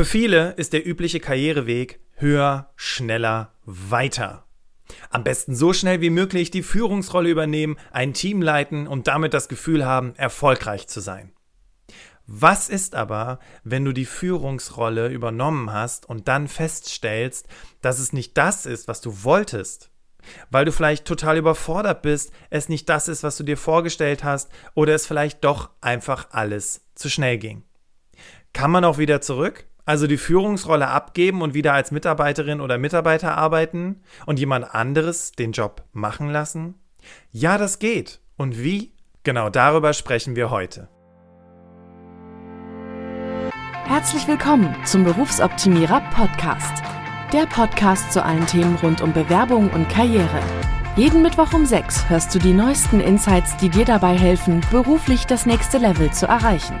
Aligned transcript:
Für 0.00 0.06
viele 0.06 0.52
ist 0.52 0.72
der 0.72 0.86
übliche 0.86 1.20
Karriereweg 1.20 2.00
höher, 2.14 2.72
schneller, 2.74 3.52
weiter. 3.66 4.46
Am 5.10 5.24
besten 5.24 5.54
so 5.54 5.74
schnell 5.74 6.00
wie 6.00 6.08
möglich 6.08 6.50
die 6.50 6.62
Führungsrolle 6.62 7.28
übernehmen, 7.28 7.76
ein 7.92 8.14
Team 8.14 8.40
leiten 8.40 8.86
und 8.86 9.08
damit 9.08 9.34
das 9.34 9.46
Gefühl 9.46 9.84
haben, 9.84 10.14
erfolgreich 10.16 10.88
zu 10.88 11.00
sein. 11.00 11.34
Was 12.26 12.70
ist 12.70 12.94
aber, 12.94 13.40
wenn 13.62 13.84
du 13.84 13.92
die 13.92 14.06
Führungsrolle 14.06 15.08
übernommen 15.08 15.70
hast 15.70 16.08
und 16.08 16.28
dann 16.28 16.48
feststellst, 16.48 17.46
dass 17.82 17.98
es 17.98 18.14
nicht 18.14 18.38
das 18.38 18.64
ist, 18.64 18.88
was 18.88 19.02
du 19.02 19.22
wolltest? 19.22 19.90
Weil 20.50 20.64
du 20.64 20.72
vielleicht 20.72 21.04
total 21.04 21.36
überfordert 21.36 22.00
bist, 22.00 22.32
es 22.48 22.70
nicht 22.70 22.88
das 22.88 23.06
ist, 23.06 23.22
was 23.22 23.36
du 23.36 23.44
dir 23.44 23.58
vorgestellt 23.58 24.24
hast, 24.24 24.50
oder 24.72 24.94
es 24.94 25.06
vielleicht 25.06 25.44
doch 25.44 25.68
einfach 25.82 26.28
alles 26.30 26.86
zu 26.94 27.10
schnell 27.10 27.36
ging. 27.36 27.64
Kann 28.54 28.70
man 28.70 28.86
auch 28.86 28.96
wieder 28.96 29.20
zurück? 29.20 29.66
Also 29.90 30.06
die 30.06 30.18
Führungsrolle 30.18 30.86
abgeben 30.86 31.42
und 31.42 31.52
wieder 31.52 31.72
als 31.72 31.90
Mitarbeiterin 31.90 32.60
oder 32.60 32.78
Mitarbeiter 32.78 33.36
arbeiten 33.36 34.02
und 34.24 34.38
jemand 34.38 34.72
anderes 34.72 35.32
den 35.32 35.50
Job 35.50 35.82
machen 35.92 36.30
lassen? 36.30 36.76
Ja, 37.32 37.58
das 37.58 37.80
geht. 37.80 38.20
Und 38.36 38.62
wie? 38.62 38.92
Genau 39.24 39.50
darüber 39.50 39.92
sprechen 39.92 40.36
wir 40.36 40.48
heute. 40.48 40.88
Herzlich 43.84 44.28
willkommen 44.28 44.76
zum 44.84 45.02
Berufsoptimierer 45.02 46.02
Podcast. 46.14 46.84
Der 47.32 47.46
Podcast 47.46 48.12
zu 48.12 48.24
allen 48.24 48.46
Themen 48.46 48.76
rund 48.76 49.00
um 49.00 49.12
Bewerbung 49.12 49.70
und 49.70 49.88
Karriere. 49.88 50.40
Jeden 50.94 51.20
Mittwoch 51.20 51.52
um 51.52 51.66
6 51.66 52.08
hörst 52.08 52.32
du 52.32 52.38
die 52.38 52.52
neuesten 52.52 53.00
Insights, 53.00 53.56
die 53.56 53.68
dir 53.68 53.86
dabei 53.86 54.16
helfen, 54.16 54.60
beruflich 54.70 55.26
das 55.26 55.46
nächste 55.46 55.78
Level 55.78 56.12
zu 56.12 56.26
erreichen. 56.26 56.80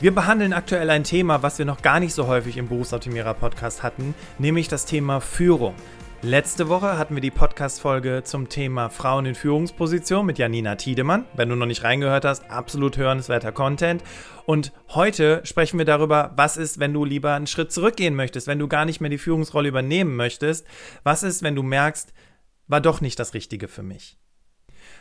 Wir 0.00 0.14
behandeln 0.14 0.52
aktuell 0.52 0.90
ein 0.90 1.02
Thema, 1.02 1.42
was 1.42 1.58
wir 1.58 1.66
noch 1.66 1.82
gar 1.82 1.98
nicht 1.98 2.14
so 2.14 2.28
häufig 2.28 2.56
im 2.56 2.68
Berufsoptimierer 2.68 3.34
Podcast 3.34 3.82
hatten, 3.82 4.14
nämlich 4.38 4.68
das 4.68 4.86
Thema 4.86 5.20
Führung. 5.20 5.74
Letzte 6.22 6.68
Woche 6.68 6.96
hatten 6.96 7.16
wir 7.16 7.20
die 7.20 7.32
Podcast-Folge 7.32 8.22
zum 8.22 8.48
Thema 8.48 8.90
Frauen 8.90 9.26
in 9.26 9.34
Führungsposition 9.34 10.24
mit 10.24 10.38
Janina 10.38 10.76
Tiedemann. 10.76 11.24
Wenn 11.34 11.48
du 11.48 11.56
noch 11.56 11.66
nicht 11.66 11.82
reingehört 11.82 12.24
hast, 12.24 12.48
absolut 12.48 12.96
hörenswerter 12.96 13.50
Content. 13.50 14.04
Und 14.46 14.72
heute 14.90 15.40
sprechen 15.42 15.78
wir 15.78 15.84
darüber, 15.84 16.32
was 16.36 16.56
ist, 16.56 16.78
wenn 16.78 16.92
du 16.92 17.04
lieber 17.04 17.34
einen 17.34 17.48
Schritt 17.48 17.72
zurückgehen 17.72 18.14
möchtest, 18.14 18.46
wenn 18.46 18.60
du 18.60 18.68
gar 18.68 18.84
nicht 18.84 19.00
mehr 19.00 19.10
die 19.10 19.18
Führungsrolle 19.18 19.68
übernehmen 19.68 20.14
möchtest. 20.14 20.64
Was 21.02 21.24
ist, 21.24 21.42
wenn 21.42 21.56
du 21.56 21.64
merkst, 21.64 22.12
war 22.68 22.80
doch 22.80 23.00
nicht 23.00 23.18
das 23.18 23.34
Richtige 23.34 23.66
für 23.66 23.82
mich. 23.82 24.16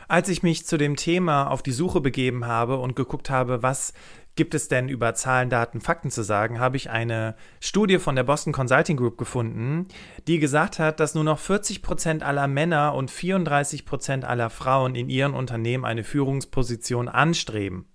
Als 0.09 0.29
ich 0.29 0.41
mich 0.41 0.65
zu 0.65 0.77
dem 0.77 0.95
Thema 0.95 1.47
auf 1.47 1.61
die 1.61 1.73
Suche 1.73 1.99
begeben 1.99 2.45
habe 2.45 2.77
und 2.77 2.95
geguckt 2.95 3.29
habe, 3.29 3.61
was 3.61 3.93
gibt 4.37 4.53
es 4.53 4.69
denn 4.69 4.87
über 4.87 5.15
Zahlen, 5.15 5.49
Daten, 5.49 5.81
Fakten 5.81 6.11
zu 6.11 6.23
sagen, 6.23 6.59
habe 6.59 6.77
ich 6.77 6.89
eine 6.89 7.35
Studie 7.59 7.97
von 7.97 8.15
der 8.15 8.23
Boston 8.23 8.53
Consulting 8.53 8.95
Group 8.95 9.17
gefunden, 9.17 9.87
die 10.27 10.39
gesagt 10.39 10.79
hat, 10.79 11.01
dass 11.01 11.15
nur 11.15 11.25
noch 11.25 11.39
40 11.39 11.81
Prozent 11.81 12.23
aller 12.23 12.47
Männer 12.47 12.93
und 12.93 13.11
34 13.11 13.85
Prozent 13.85 14.23
aller 14.23 14.49
Frauen 14.49 14.95
in 14.95 15.09
ihren 15.09 15.33
Unternehmen 15.33 15.83
eine 15.83 16.05
Führungsposition 16.05 17.09
anstreben. 17.09 17.87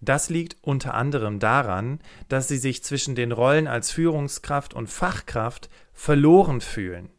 Das 0.00 0.28
liegt 0.28 0.56
unter 0.62 0.94
anderem 0.94 1.38
daran, 1.38 2.00
dass 2.28 2.48
sie 2.48 2.58
sich 2.58 2.82
zwischen 2.82 3.14
den 3.14 3.30
Rollen 3.30 3.68
als 3.68 3.92
Führungskraft 3.92 4.74
und 4.74 4.88
Fachkraft 4.88 5.70
verloren 5.92 6.60
fühlen. 6.60 7.10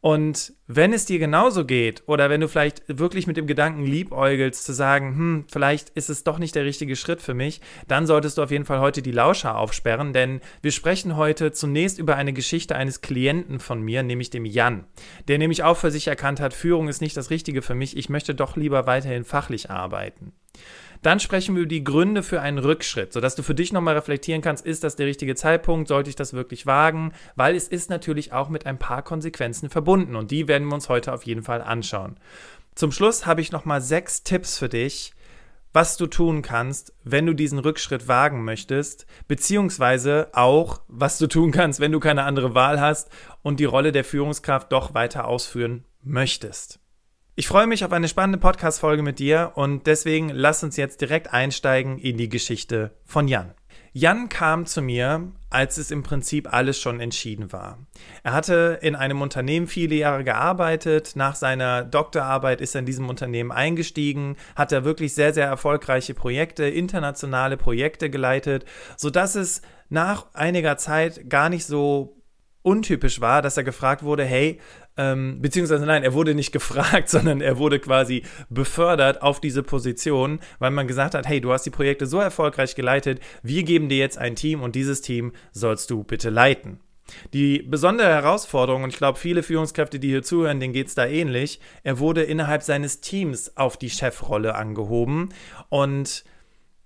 Und 0.00 0.52
wenn 0.68 0.92
es 0.92 1.06
dir 1.06 1.18
genauso 1.18 1.64
geht 1.64 2.04
oder 2.06 2.30
wenn 2.30 2.40
du 2.40 2.46
vielleicht 2.46 2.82
wirklich 2.86 3.26
mit 3.26 3.36
dem 3.36 3.48
Gedanken 3.48 3.84
liebäugelst 3.84 4.64
zu 4.64 4.72
sagen, 4.72 5.16
hm, 5.16 5.44
vielleicht 5.50 5.90
ist 5.90 6.08
es 6.08 6.22
doch 6.22 6.38
nicht 6.38 6.54
der 6.54 6.64
richtige 6.64 6.94
Schritt 6.94 7.20
für 7.20 7.34
mich, 7.34 7.60
dann 7.88 8.06
solltest 8.06 8.38
du 8.38 8.42
auf 8.42 8.52
jeden 8.52 8.64
Fall 8.64 8.78
heute 8.78 9.02
die 9.02 9.10
Lauscher 9.10 9.58
aufsperren, 9.58 10.12
denn 10.12 10.40
wir 10.62 10.70
sprechen 10.70 11.16
heute 11.16 11.50
zunächst 11.50 11.98
über 11.98 12.14
eine 12.14 12.32
Geschichte 12.32 12.76
eines 12.76 13.00
Klienten 13.00 13.58
von 13.58 13.82
mir, 13.82 14.04
nämlich 14.04 14.30
dem 14.30 14.44
Jan, 14.44 14.84
der 15.26 15.38
nämlich 15.38 15.64
auch 15.64 15.76
für 15.76 15.90
sich 15.90 16.06
erkannt 16.06 16.38
hat, 16.38 16.54
Führung 16.54 16.86
ist 16.86 17.00
nicht 17.00 17.16
das 17.16 17.30
Richtige 17.30 17.60
für 17.62 17.74
mich, 17.74 17.96
ich 17.96 18.08
möchte 18.08 18.36
doch 18.36 18.56
lieber 18.56 18.86
weiterhin 18.86 19.24
fachlich 19.24 19.68
arbeiten. 19.68 20.32
Dann 21.02 21.20
sprechen 21.20 21.54
wir 21.54 21.62
über 21.62 21.68
die 21.68 21.84
Gründe 21.84 22.22
für 22.22 22.40
einen 22.40 22.58
Rückschritt, 22.58 23.12
sodass 23.12 23.36
du 23.36 23.42
für 23.42 23.54
dich 23.54 23.72
nochmal 23.72 23.94
reflektieren 23.94 24.42
kannst, 24.42 24.66
ist 24.66 24.82
das 24.82 24.96
der 24.96 25.06
richtige 25.06 25.34
Zeitpunkt, 25.34 25.88
sollte 25.88 26.10
ich 26.10 26.16
das 26.16 26.32
wirklich 26.32 26.66
wagen, 26.66 27.12
weil 27.36 27.54
es 27.54 27.68
ist 27.68 27.88
natürlich 27.88 28.32
auch 28.32 28.48
mit 28.48 28.66
ein 28.66 28.78
paar 28.78 29.02
Konsequenzen 29.02 29.70
verbunden 29.70 30.16
und 30.16 30.30
die 30.30 30.48
werden 30.48 30.66
wir 30.66 30.74
uns 30.74 30.88
heute 30.88 31.12
auf 31.12 31.24
jeden 31.24 31.42
Fall 31.42 31.62
anschauen. 31.62 32.18
Zum 32.74 32.92
Schluss 32.92 33.26
habe 33.26 33.40
ich 33.40 33.52
nochmal 33.52 33.80
sechs 33.80 34.22
Tipps 34.24 34.58
für 34.58 34.68
dich, 34.68 35.14
was 35.72 35.96
du 35.96 36.06
tun 36.06 36.42
kannst, 36.42 36.92
wenn 37.04 37.26
du 37.26 37.34
diesen 37.34 37.58
Rückschritt 37.58 38.08
wagen 38.08 38.44
möchtest, 38.44 39.06
beziehungsweise 39.28 40.28
auch, 40.32 40.80
was 40.88 41.18
du 41.18 41.26
tun 41.26 41.52
kannst, 41.52 41.78
wenn 41.78 41.92
du 41.92 42.00
keine 42.00 42.24
andere 42.24 42.54
Wahl 42.54 42.80
hast 42.80 43.10
und 43.42 43.60
die 43.60 43.66
Rolle 43.66 43.92
der 43.92 44.04
Führungskraft 44.04 44.72
doch 44.72 44.94
weiter 44.94 45.26
ausführen 45.26 45.84
möchtest. 46.02 46.80
Ich 47.38 47.46
freue 47.46 47.68
mich 47.68 47.84
auf 47.84 47.92
eine 47.92 48.08
spannende 48.08 48.40
Podcast-Folge 48.40 49.04
mit 49.04 49.20
dir 49.20 49.52
und 49.54 49.86
deswegen 49.86 50.28
lass 50.28 50.64
uns 50.64 50.76
jetzt 50.76 51.00
direkt 51.00 51.32
einsteigen 51.32 51.96
in 51.96 52.16
die 52.16 52.28
Geschichte 52.28 52.90
von 53.04 53.28
Jan. 53.28 53.54
Jan 53.92 54.28
kam 54.28 54.66
zu 54.66 54.82
mir, 54.82 55.30
als 55.48 55.78
es 55.78 55.92
im 55.92 56.02
Prinzip 56.02 56.52
alles 56.52 56.80
schon 56.80 56.98
entschieden 56.98 57.52
war. 57.52 57.78
Er 58.24 58.32
hatte 58.32 58.80
in 58.82 58.96
einem 58.96 59.22
Unternehmen 59.22 59.68
viele 59.68 59.94
Jahre 59.94 60.24
gearbeitet. 60.24 61.12
Nach 61.14 61.36
seiner 61.36 61.84
Doktorarbeit 61.84 62.60
ist 62.60 62.74
er 62.74 62.80
in 62.80 62.86
diesem 62.86 63.08
Unternehmen 63.08 63.52
eingestiegen, 63.52 64.34
hat 64.56 64.72
er 64.72 64.82
wirklich 64.82 65.14
sehr, 65.14 65.32
sehr 65.32 65.46
erfolgreiche 65.46 66.14
Projekte, 66.14 66.64
internationale 66.64 67.56
Projekte 67.56 68.10
geleitet, 68.10 68.64
sodass 68.96 69.36
es 69.36 69.62
nach 69.90 70.26
einiger 70.34 70.76
Zeit 70.76 71.30
gar 71.30 71.50
nicht 71.50 71.66
so 71.66 72.17
untypisch 72.62 73.20
war, 73.20 73.42
dass 73.42 73.56
er 73.56 73.64
gefragt 73.64 74.02
wurde, 74.02 74.24
hey, 74.24 74.60
ähm, 74.96 75.40
beziehungsweise 75.40 75.86
nein, 75.86 76.02
er 76.02 76.12
wurde 76.12 76.34
nicht 76.34 76.52
gefragt, 76.58 77.08
sondern 77.08 77.40
er 77.40 77.58
wurde 77.58 77.78
quasi 77.78 78.24
befördert 78.50 79.22
auf 79.22 79.40
diese 79.40 79.62
Position, 79.62 80.40
weil 80.58 80.70
man 80.70 80.88
gesagt 80.88 81.14
hat, 81.14 81.26
hey, 81.26 81.40
du 81.40 81.52
hast 81.52 81.64
die 81.64 81.70
Projekte 81.70 82.06
so 82.06 82.18
erfolgreich 82.18 82.74
geleitet, 82.74 83.20
wir 83.42 83.62
geben 83.62 83.88
dir 83.88 83.98
jetzt 83.98 84.18
ein 84.18 84.36
Team 84.36 84.62
und 84.62 84.74
dieses 84.74 85.00
Team 85.00 85.32
sollst 85.52 85.90
du 85.90 86.04
bitte 86.04 86.30
leiten. 86.30 86.80
Die 87.32 87.62
besondere 87.62 88.08
Herausforderung, 88.08 88.82
und 88.82 88.90
ich 88.90 88.98
glaube, 88.98 89.18
viele 89.18 89.42
Führungskräfte, 89.42 89.98
die 89.98 90.08
hier 90.08 90.22
zuhören, 90.22 90.60
denen 90.60 90.74
geht 90.74 90.88
es 90.88 90.94
da 90.94 91.06
ähnlich, 91.06 91.60
er 91.82 91.98
wurde 91.98 92.22
innerhalb 92.22 92.62
seines 92.62 93.00
Teams 93.00 93.56
auf 93.56 93.76
die 93.78 93.88
Chefrolle 93.88 94.54
angehoben 94.54 95.30
und 95.70 96.24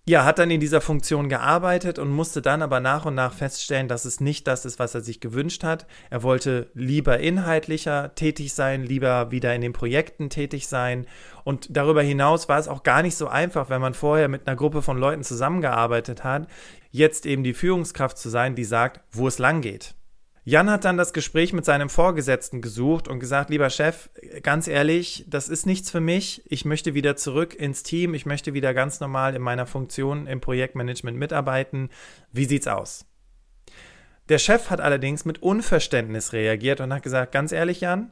ja, 0.05 0.25
hat 0.25 0.41
dann 0.41 0.51
in 0.51 0.59
dieser 0.59 0.81
Funktion 0.81 1.29
gearbeitet 1.29 2.01
und 2.01 2.11
musste 2.11 2.43
dann 2.43 2.61
aber 2.61 2.81
nach 2.81 3.05
und 3.05 3.15
nach 3.15 3.33
feststellen, 3.33 3.87
dass 3.87 4.05
es 4.05 4.19
nicht 4.19 4.49
das 4.49 4.65
ist, 4.65 4.81
was 4.81 4.97
er 4.97 5.01
sich 5.01 5.21
gewünscht 5.21 5.63
hat. 5.63 5.87
Er 6.11 6.25
wollte 6.25 6.71
lieber 6.75 7.21
inhaltlicher 7.21 8.13
tätig 8.17 8.53
sein, 8.53 8.83
lieber 8.83 9.31
wieder 9.31 9.55
in 9.55 9.61
den 9.61 9.73
Projekten 9.73 10.29
tätig 10.29 10.67
sein. 10.67 11.07
Und 11.45 11.77
darüber 11.77 12.03
hinaus 12.03 12.49
war 12.49 12.59
es 12.59 12.67
auch 12.67 12.83
gar 12.83 13.03
nicht 13.03 13.15
so 13.17 13.29
einfach, 13.29 13.71
wenn 13.71 13.81
man 13.81 13.95
vorher 13.95 14.27
mit 14.27 14.49
einer 14.49 14.57
Gruppe 14.57 14.83
von 14.83 14.99
Leuten 14.99 15.23
zusammengearbeitet 15.23 16.25
hat, 16.25 16.49
jetzt 16.91 17.25
eben 17.25 17.45
die 17.45 17.55
Führungskraft 17.55 18.19
zu 18.19 18.29
sein, 18.29 18.57
die 18.57 18.65
sagt, 18.65 19.01
wo 19.13 19.29
es 19.29 19.39
lang 19.39 19.61
geht. 19.61 19.95
Jan 20.45 20.71
hat 20.71 20.85
dann 20.85 20.97
das 20.97 21.13
Gespräch 21.13 21.53
mit 21.53 21.65
seinem 21.65 21.89
Vorgesetzten 21.89 22.63
gesucht 22.63 23.07
und 23.07 23.21
gesagt, 23.21 23.49
lieber 23.51 23.71
Chef, 23.71 24.11
ganz 24.43 24.67
ehrlich, 24.67 25.25
das 25.29 25.49
ist 25.49 25.67
nichts 25.67 25.89
für 25.89 26.01
mich. 26.01 26.43
Ich 26.47 26.65
möchte 26.65 26.95
wieder 26.95 27.15
zurück 27.15 27.55
ins 27.55 27.85
Team. 27.85 28.13
Ich 28.15 28.27
möchte 28.27 28.53
wieder 28.53 28.75
ganz 28.75 28.99
normal 28.99 29.37
in 29.37 29.43
meiner 29.43 29.67
Funktion 29.67 30.27
im 30.27 30.41
Projektmanagement 30.41 31.17
mitarbeiten. 31.17 31.91
Wie 32.33 32.47
sieht's 32.47 32.67
aus? 32.67 33.07
Der 34.29 34.39
Chef 34.39 34.71
hat 34.71 34.81
allerdings 34.81 35.25
mit 35.25 35.43
Unverständnis 35.43 36.33
reagiert 36.33 36.81
und 36.81 36.93
hat 36.93 37.05
gesagt, 37.05 37.31
ganz 37.31 37.53
ehrlich, 37.53 37.81
Jan, 37.81 38.11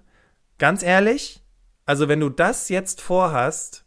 ganz 0.59 0.85
ehrlich, 0.85 1.43
also 1.85 2.09
wenn 2.09 2.21
du 2.21 2.29
das 2.29 2.69
jetzt 2.69 3.01
vorhast, 3.01 3.85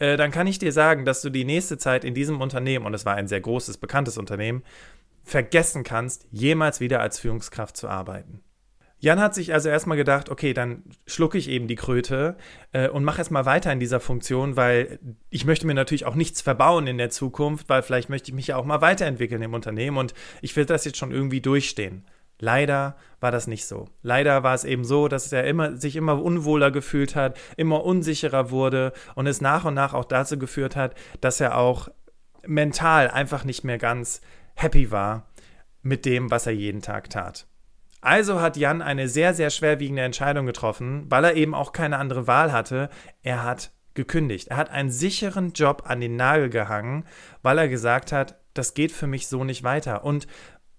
äh, 0.00 0.16
dann 0.16 0.32
kann 0.32 0.48
ich 0.48 0.58
dir 0.58 0.72
sagen, 0.72 1.04
dass 1.04 1.22
du 1.22 1.30
die 1.30 1.44
nächste 1.44 1.78
Zeit 1.78 2.04
in 2.04 2.14
diesem 2.14 2.40
Unternehmen, 2.40 2.86
und 2.86 2.94
es 2.94 3.06
war 3.06 3.14
ein 3.14 3.28
sehr 3.28 3.40
großes, 3.40 3.78
bekanntes 3.78 4.18
Unternehmen, 4.18 4.64
vergessen 5.24 5.82
kannst, 5.82 6.26
jemals 6.30 6.80
wieder 6.80 7.00
als 7.00 7.18
Führungskraft 7.18 7.76
zu 7.76 7.88
arbeiten. 7.88 8.44
Jan 9.04 9.20
hat 9.20 9.34
sich 9.34 9.52
also 9.52 9.68
erstmal 9.68 9.98
gedacht, 9.98 10.30
okay, 10.30 10.54
dann 10.54 10.82
schlucke 11.06 11.36
ich 11.36 11.50
eben 11.50 11.68
die 11.68 11.74
Kröte 11.74 12.36
äh, 12.72 12.88
und 12.88 13.04
mache 13.04 13.18
erstmal 13.18 13.44
weiter 13.44 13.70
in 13.70 13.78
dieser 13.78 14.00
Funktion, 14.00 14.56
weil 14.56 14.98
ich 15.28 15.44
möchte 15.44 15.66
mir 15.66 15.74
natürlich 15.74 16.06
auch 16.06 16.14
nichts 16.14 16.40
verbauen 16.40 16.86
in 16.86 16.96
der 16.96 17.10
Zukunft, 17.10 17.68
weil 17.68 17.82
vielleicht 17.82 18.08
möchte 18.08 18.30
ich 18.30 18.34
mich 18.34 18.46
ja 18.46 18.56
auch 18.56 18.64
mal 18.64 18.80
weiterentwickeln 18.80 19.42
im 19.42 19.52
Unternehmen 19.52 19.98
und 19.98 20.14
ich 20.40 20.56
will 20.56 20.64
das 20.64 20.86
jetzt 20.86 20.96
schon 20.96 21.12
irgendwie 21.12 21.42
durchstehen. 21.42 22.06
Leider 22.38 22.96
war 23.20 23.30
das 23.30 23.46
nicht 23.46 23.66
so. 23.66 23.88
Leider 24.02 24.42
war 24.42 24.54
es 24.54 24.64
eben 24.64 24.84
so, 24.84 25.08
dass 25.08 25.30
er 25.32 25.44
immer, 25.44 25.76
sich 25.76 25.96
immer 25.96 26.22
unwohler 26.22 26.70
gefühlt 26.70 27.14
hat, 27.14 27.38
immer 27.58 27.84
unsicherer 27.84 28.50
wurde 28.50 28.92
und 29.14 29.26
es 29.26 29.42
nach 29.42 29.66
und 29.66 29.74
nach 29.74 29.92
auch 29.92 30.06
dazu 30.06 30.38
geführt 30.38 30.76
hat, 30.76 30.94
dass 31.20 31.40
er 31.40 31.58
auch 31.58 31.88
mental 32.46 33.08
einfach 33.08 33.44
nicht 33.44 33.64
mehr 33.64 33.78
ganz 33.78 34.20
happy 34.54 34.90
war 34.90 35.28
mit 35.82 36.04
dem, 36.04 36.30
was 36.30 36.46
er 36.46 36.52
jeden 36.52 36.82
Tag 36.82 37.10
tat. 37.10 37.46
Also 38.00 38.40
hat 38.40 38.56
Jan 38.56 38.82
eine 38.82 39.08
sehr, 39.08 39.32
sehr 39.32 39.50
schwerwiegende 39.50 40.02
Entscheidung 40.02 40.46
getroffen, 40.46 41.06
weil 41.08 41.24
er 41.24 41.34
eben 41.34 41.54
auch 41.54 41.72
keine 41.72 41.98
andere 41.98 42.26
Wahl 42.26 42.52
hatte. 42.52 42.90
Er 43.22 43.42
hat 43.42 43.72
gekündigt. 43.94 44.48
Er 44.48 44.56
hat 44.56 44.70
einen 44.70 44.90
sicheren 44.90 45.52
Job 45.52 45.84
an 45.86 46.00
den 46.00 46.16
Nagel 46.16 46.50
gehangen, 46.50 47.06
weil 47.42 47.58
er 47.58 47.68
gesagt 47.68 48.12
hat, 48.12 48.38
das 48.52 48.74
geht 48.74 48.92
für 48.92 49.06
mich 49.06 49.28
so 49.28 49.44
nicht 49.44 49.62
weiter. 49.62 50.04
Und 50.04 50.26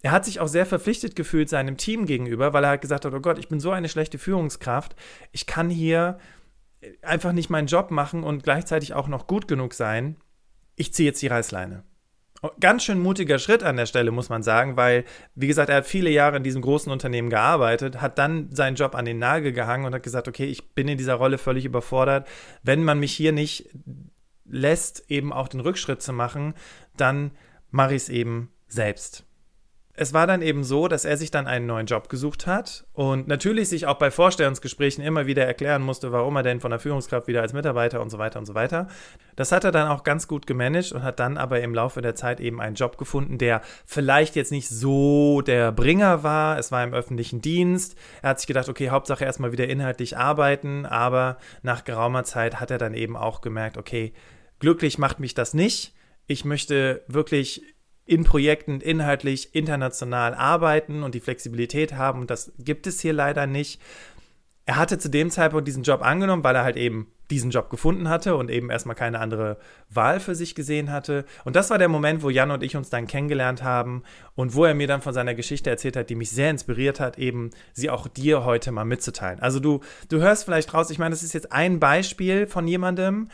er 0.01 0.11
hat 0.11 0.25
sich 0.25 0.39
auch 0.39 0.47
sehr 0.47 0.67
verpflichtet 0.67 1.15
gefühlt 1.15 1.49
seinem 1.49 1.77
Team 1.77 2.05
gegenüber, 2.05 2.53
weil 2.53 2.63
er 2.63 2.69
halt 2.69 2.81
gesagt 2.81 3.05
hat, 3.05 3.13
oh 3.13 3.21
Gott, 3.21 3.39
ich 3.39 3.47
bin 3.47 3.59
so 3.59 3.71
eine 3.71 3.89
schlechte 3.89 4.19
Führungskraft, 4.19 4.95
ich 5.31 5.47
kann 5.47 5.71
hier 5.71 6.19
einfach 7.01 7.31
nicht 7.31 7.49
meinen 7.49 7.67
Job 7.67 7.89
machen 7.89 8.23
und 8.23 8.43
gleichzeitig 8.43 8.93
auch 8.93 9.07
noch 9.07 9.25
gut 9.25 9.47
genug 9.47 9.73
sein. 9.73 10.17
Ich 10.75 10.93
ziehe 10.93 11.07
jetzt 11.07 11.23
die 11.23 11.27
Reißleine. 11.27 11.83
Ganz 12.59 12.83
schön 12.83 12.99
mutiger 12.99 13.39
Schritt 13.39 13.63
an 13.63 13.77
der 13.77 13.85
Stelle, 13.85 14.11
muss 14.11 14.29
man 14.29 14.43
sagen, 14.43 14.77
weil, 14.77 15.05
wie 15.35 15.47
gesagt, 15.47 15.69
er 15.69 15.77
hat 15.77 15.85
viele 15.85 16.09
Jahre 16.09 16.37
in 16.37 16.43
diesem 16.43 16.61
großen 16.61 16.91
Unternehmen 16.91 17.29
gearbeitet, 17.29 18.01
hat 18.01 18.17
dann 18.17 18.49
seinen 18.51 18.75
Job 18.75 18.95
an 18.95 19.05
den 19.05 19.19
Nagel 19.19 19.51
gehangen 19.51 19.85
und 19.85 19.93
hat 19.93 20.03
gesagt, 20.03 20.27
okay, 20.27 20.45
ich 20.45 20.73
bin 20.73 20.87
in 20.87 20.97
dieser 20.97 21.15
Rolle 21.15 21.37
völlig 21.37 21.65
überfordert. 21.65 22.27
Wenn 22.63 22.83
man 22.83 22.99
mich 22.99 23.13
hier 23.13 23.31
nicht 23.31 23.69
lässt, 24.45 25.09
eben 25.09 25.33
auch 25.33 25.47
den 25.47 25.59
Rückschritt 25.59 26.01
zu 26.01 26.13
machen, 26.13 26.53
dann 26.97 27.31
mache 27.71 27.95
ich 27.95 28.03
es 28.03 28.09
eben 28.09 28.51
selbst 28.67 29.25
es 29.97 30.13
war 30.13 30.27
dann 30.27 30.41
eben 30.41 30.63
so, 30.63 30.87
dass 30.87 31.05
er 31.05 31.15
sich 31.15 31.31
dann 31.31 31.47
einen 31.47 31.65
neuen 31.65 31.85
Job 31.85 32.09
gesucht 32.09 32.47
hat 32.47 32.85
und 32.93 33.27
natürlich 33.27 33.69
sich 33.69 33.85
auch 33.85 33.97
bei 33.97 34.11
Vorstellungsgesprächen 34.11 35.03
immer 35.03 35.25
wieder 35.25 35.45
erklären 35.45 35.81
musste, 35.81 36.11
warum 36.11 36.35
er 36.35 36.43
denn 36.43 36.59
von 36.59 36.71
der 36.71 36.79
Führungskraft 36.79 37.27
wieder 37.27 37.41
als 37.41 37.53
Mitarbeiter 37.53 38.01
und 38.01 38.09
so 38.09 38.17
weiter 38.17 38.39
und 38.39 38.45
so 38.45 38.55
weiter. 38.55 38.87
Das 39.35 39.51
hat 39.51 39.63
er 39.63 39.71
dann 39.71 39.87
auch 39.87 40.03
ganz 40.03 40.27
gut 40.27 40.47
gemanagt 40.47 40.91
und 40.91 41.03
hat 41.03 41.19
dann 41.19 41.37
aber 41.37 41.61
im 41.61 41.73
Laufe 41.73 42.01
der 42.01 42.15
Zeit 42.15 42.41
eben 42.41 42.59
einen 42.59 42.75
Job 42.75 42.97
gefunden, 42.97 43.37
der 43.37 43.61
vielleicht 43.85 44.35
jetzt 44.35 44.51
nicht 44.51 44.67
so 44.67 45.41
der 45.41 45.71
Bringer 45.71 46.23
war. 46.23 46.59
Es 46.59 46.71
war 46.71 46.83
im 46.83 46.93
öffentlichen 46.93 47.41
Dienst. 47.41 47.95
Er 48.21 48.31
hat 48.31 48.39
sich 48.39 48.47
gedacht, 48.47 48.67
okay, 48.67 48.89
Hauptsache 48.89 49.23
erstmal 49.23 49.53
wieder 49.53 49.67
inhaltlich 49.67 50.17
arbeiten, 50.17 50.85
aber 50.85 51.37
nach 51.61 51.85
geraumer 51.85 52.25
Zeit 52.25 52.59
hat 52.59 52.71
er 52.71 52.77
dann 52.77 52.93
eben 52.93 53.15
auch 53.15 53.39
gemerkt, 53.39 53.77
okay, 53.77 54.13
glücklich 54.59 54.97
macht 54.97 55.19
mich 55.19 55.33
das 55.33 55.53
nicht. 55.53 55.93
Ich 56.27 56.43
möchte 56.43 57.03
wirklich 57.07 57.74
in 58.05 58.23
Projekten 58.23 58.81
inhaltlich 58.81 59.55
international 59.55 60.33
arbeiten 60.35 61.03
und 61.03 61.15
die 61.15 61.19
Flexibilität 61.19 61.93
haben. 61.93 62.21
Und 62.21 62.29
das 62.29 62.51
gibt 62.59 62.87
es 62.87 62.99
hier 62.99 63.13
leider 63.13 63.47
nicht. 63.47 63.81
Er 64.65 64.77
hatte 64.77 64.97
zu 64.97 65.09
dem 65.09 65.29
Zeitpunkt 65.29 65.67
diesen 65.67 65.83
Job 65.83 66.01
angenommen, 66.01 66.43
weil 66.43 66.55
er 66.55 66.63
halt 66.63 66.77
eben 66.77 67.07
diesen 67.31 67.49
Job 67.49 67.69
gefunden 67.69 68.07
hatte 68.09 68.35
und 68.35 68.51
eben 68.51 68.69
erstmal 68.69 68.95
keine 68.95 69.19
andere 69.19 69.57
Wahl 69.89 70.19
für 70.19 70.35
sich 70.35 70.53
gesehen 70.53 70.91
hatte. 70.91 71.25
Und 71.43 71.55
das 71.55 71.69
war 71.69 71.77
der 71.77 71.89
Moment, 71.89 72.21
wo 72.21 72.29
Jan 72.29 72.51
und 72.51 72.61
ich 72.61 72.75
uns 72.75 72.89
dann 72.89 73.07
kennengelernt 73.07 73.63
haben 73.63 74.03
und 74.35 74.53
wo 74.53 74.65
er 74.65 74.75
mir 74.75 74.87
dann 74.87 75.01
von 75.01 75.13
seiner 75.13 75.33
Geschichte 75.33 75.69
erzählt 75.69 75.97
hat, 75.97 76.09
die 76.09 76.15
mich 76.15 76.29
sehr 76.31 76.51
inspiriert 76.51 76.99
hat, 76.99 77.17
eben 77.17 77.49
sie 77.73 77.89
auch 77.89 78.07
dir 78.07 78.45
heute 78.45 78.71
mal 78.71 78.85
mitzuteilen. 78.85 79.39
Also 79.39 79.59
du, 79.59 79.81
du 80.09 80.19
hörst 80.19 80.45
vielleicht 80.45 80.73
raus, 80.73 80.91
ich 80.91 80.99
meine, 80.99 81.11
das 81.11 81.23
ist 81.23 81.33
jetzt 81.33 81.51
ein 81.51 81.79
Beispiel 81.79 82.45
von 82.45 82.67
jemandem, 82.67 83.29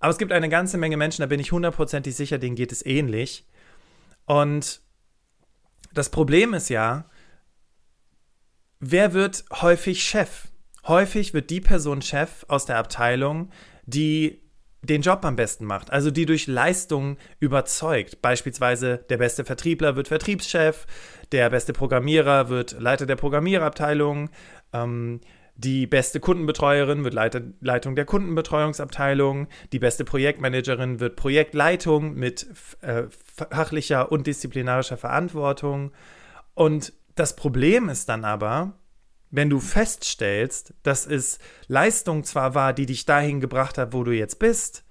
aber 0.00 0.10
es 0.10 0.18
gibt 0.18 0.32
eine 0.32 0.48
ganze 0.48 0.78
Menge 0.78 0.96
Menschen, 0.96 1.22
da 1.22 1.26
bin 1.26 1.40
ich 1.40 1.50
hundertprozentig 1.50 2.14
sicher, 2.14 2.38
denen 2.38 2.54
geht 2.54 2.70
es 2.70 2.86
ähnlich. 2.86 3.44
Und 4.28 4.82
das 5.94 6.10
Problem 6.10 6.52
ist 6.52 6.68
ja, 6.68 7.06
wer 8.78 9.14
wird 9.14 9.46
häufig 9.50 10.04
Chef? 10.04 10.48
Häufig 10.86 11.32
wird 11.32 11.48
die 11.48 11.62
Person 11.62 12.02
Chef 12.02 12.44
aus 12.46 12.66
der 12.66 12.76
Abteilung, 12.76 13.50
die 13.86 14.42
den 14.82 15.00
Job 15.00 15.24
am 15.24 15.34
besten 15.34 15.64
macht, 15.64 15.90
also 15.90 16.10
die 16.10 16.26
durch 16.26 16.46
Leistung 16.46 17.16
überzeugt. 17.40 18.20
Beispielsweise 18.22 18.98
der 19.08 19.16
beste 19.16 19.44
Vertriebler 19.44 19.96
wird 19.96 20.08
Vertriebschef, 20.08 20.86
der 21.32 21.48
beste 21.50 21.72
Programmierer 21.72 22.48
wird 22.50 22.78
Leiter 22.78 23.06
der 23.06 23.16
Programmierabteilung, 23.16 24.30
ähm, 24.74 25.20
die 25.58 25.88
beste 25.88 26.20
Kundenbetreuerin 26.20 27.02
wird 27.02 27.14
Leiter, 27.14 27.40
Leitung 27.60 27.96
der 27.96 28.04
Kundenbetreuungsabteilung. 28.04 29.48
Die 29.72 29.80
beste 29.80 30.04
Projektmanagerin 30.04 31.00
wird 31.00 31.16
Projektleitung 31.16 32.14
mit 32.14 32.46
äh, 32.80 33.04
fachlicher 33.38 34.12
und 34.12 34.26
disziplinarischer 34.26 34.96
Verantwortung. 34.96 35.92
Und 36.54 36.92
das 37.14 37.36
Problem 37.36 37.88
ist 37.88 38.08
dann 38.08 38.24
aber, 38.24 38.74
wenn 39.30 39.50
du 39.50 39.60
feststellst, 39.60 40.74
dass 40.82 41.06
es 41.06 41.38
Leistung 41.66 42.24
zwar 42.24 42.54
war, 42.54 42.72
die 42.72 42.86
dich 42.86 43.04
dahin 43.04 43.40
gebracht 43.40 43.78
hat, 43.78 43.92
wo 43.92 44.04
du 44.04 44.12
jetzt 44.12 44.38
bist, 44.38 44.84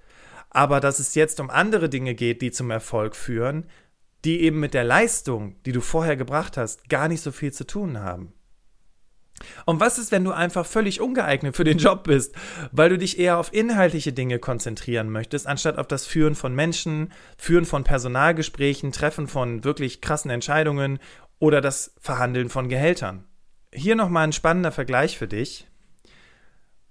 aber 0.50 0.80
dass 0.80 0.98
es 0.98 1.14
jetzt 1.14 1.40
um 1.40 1.50
andere 1.50 1.88
Dinge 1.88 2.14
geht, 2.14 2.42
die 2.42 2.50
zum 2.50 2.70
Erfolg 2.70 3.16
führen, 3.16 3.66
die 4.24 4.40
eben 4.40 4.60
mit 4.60 4.74
der 4.74 4.84
Leistung, 4.84 5.56
die 5.64 5.72
du 5.72 5.80
vorher 5.80 6.16
gebracht 6.16 6.56
hast, 6.56 6.88
gar 6.88 7.08
nicht 7.08 7.22
so 7.22 7.32
viel 7.32 7.52
zu 7.52 7.66
tun 7.66 8.00
haben. 8.00 8.32
Und 9.66 9.80
was 9.80 9.98
ist, 9.98 10.12
wenn 10.12 10.24
du 10.24 10.32
einfach 10.32 10.66
völlig 10.66 11.00
ungeeignet 11.00 11.56
für 11.56 11.64
den 11.64 11.78
Job 11.78 12.04
bist, 12.04 12.34
weil 12.72 12.90
du 12.90 12.98
dich 12.98 13.18
eher 13.18 13.38
auf 13.38 13.52
inhaltliche 13.52 14.12
Dinge 14.12 14.38
konzentrieren 14.38 15.10
möchtest, 15.10 15.46
anstatt 15.46 15.78
auf 15.78 15.86
das 15.86 16.06
Führen 16.06 16.34
von 16.34 16.54
Menschen, 16.54 17.12
Führen 17.36 17.64
von 17.64 17.84
Personalgesprächen, 17.84 18.92
Treffen 18.92 19.28
von 19.28 19.64
wirklich 19.64 20.00
krassen 20.00 20.30
Entscheidungen 20.30 20.98
oder 21.38 21.60
das 21.60 21.94
Verhandeln 22.00 22.48
von 22.48 22.68
Gehältern? 22.68 23.24
Hier 23.72 23.96
nochmal 23.96 24.24
ein 24.24 24.32
spannender 24.32 24.72
Vergleich 24.72 25.18
für 25.18 25.28
dich. 25.28 25.66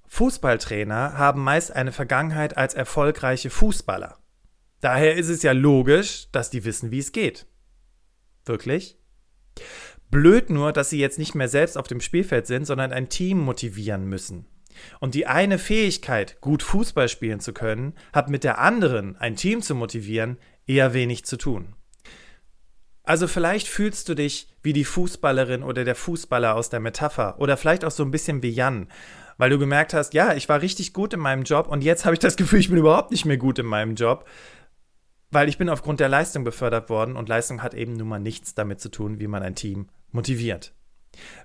Fußballtrainer 0.08 1.18
haben 1.18 1.44
meist 1.44 1.72
eine 1.74 1.92
Vergangenheit 1.92 2.58
als 2.58 2.74
erfolgreiche 2.74 3.50
Fußballer. 3.50 4.18
Daher 4.80 5.16
ist 5.16 5.30
es 5.30 5.44
ja 5.44 5.52
logisch, 5.52 6.28
dass 6.32 6.50
die 6.50 6.64
wissen, 6.64 6.92
wie 6.92 7.00
es 7.00 7.12
geht. 7.12 7.46
Wirklich? 8.46 8.98
Blöd 10.10 10.50
nur, 10.50 10.72
dass 10.72 10.90
sie 10.90 11.00
jetzt 11.00 11.20
nicht 11.20 11.36
mehr 11.36 11.50
selbst 11.50 11.78
auf 11.78 11.88
dem 11.88 12.02
Spielfeld 12.02 12.48
sind, 12.48 12.66
sondern 12.66 12.92
ein 12.92 13.10
Team 13.10 13.40
motivieren 13.40 14.06
müssen. 14.08 14.46
Und 15.00 15.16
die 15.16 15.28
eine 15.28 15.58
Fähigkeit, 15.58 16.40
gut 16.40 16.64
Fußball 16.64 17.10
spielen 17.10 17.40
zu 17.40 17.54
können, 17.54 17.94
hat 18.14 18.30
mit 18.30 18.44
der 18.44 18.60
anderen, 18.60 19.16
ein 19.18 19.36
Team 19.36 19.62
zu 19.62 19.76
motivieren, 19.76 20.38
eher 20.66 20.94
wenig 20.94 21.26
zu 21.26 21.38
tun. 21.38 21.74
Also 23.04 23.28
vielleicht 23.28 23.68
fühlst 23.68 24.10
du 24.10 24.16
dich 24.16 24.50
wie 24.64 24.74
die 24.74 24.84
Fußballerin 24.84 25.64
oder 25.64 25.86
der 25.86 25.96
Fußballer 25.96 26.56
aus 26.56 26.70
der 26.70 26.82
Metapher 26.82 27.40
oder 27.40 27.56
vielleicht 27.56 27.86
auch 27.86 27.92
so 27.92 28.04
ein 28.04 28.12
bisschen 28.12 28.44
wie 28.44 28.50
Jan, 28.50 28.90
weil 29.38 29.50
du 29.50 29.58
gemerkt 29.58 29.94
hast, 29.94 30.14
ja, 30.14 30.34
ich 30.34 30.50
war 30.50 30.62
richtig 30.62 30.92
gut 30.92 31.14
in 31.14 31.22
meinem 31.22 31.44
Job 31.44 31.68
und 31.68 31.86
jetzt 31.86 32.04
habe 32.04 32.16
ich 32.16 32.20
das 32.20 32.36
Gefühl, 32.38 32.60
ich 32.60 32.70
bin 32.70 32.78
überhaupt 32.78 33.12
nicht 33.12 33.24
mehr 33.24 33.38
gut 33.38 33.60
in 33.60 33.66
meinem 33.66 33.96
Job 33.96 34.26
weil 35.32 35.50
ich 35.50 35.58
bin 35.58 35.70
aufgrund 35.70 36.00
der 36.00 36.10
Leistung 36.10 36.44
befördert 36.44 36.90
worden 36.90 37.16
und 37.16 37.30
Leistung 37.30 37.62
hat 37.62 37.74
eben 37.74 37.94
nun 37.94 38.08
mal 38.08 38.20
nichts 38.20 38.56
damit 38.56 38.80
zu 38.80 38.90
tun, 38.90 39.20
wie 39.20 39.28
man 39.28 39.44
ein 39.44 39.56
Team 39.56 39.90
motiviert. 40.12 40.74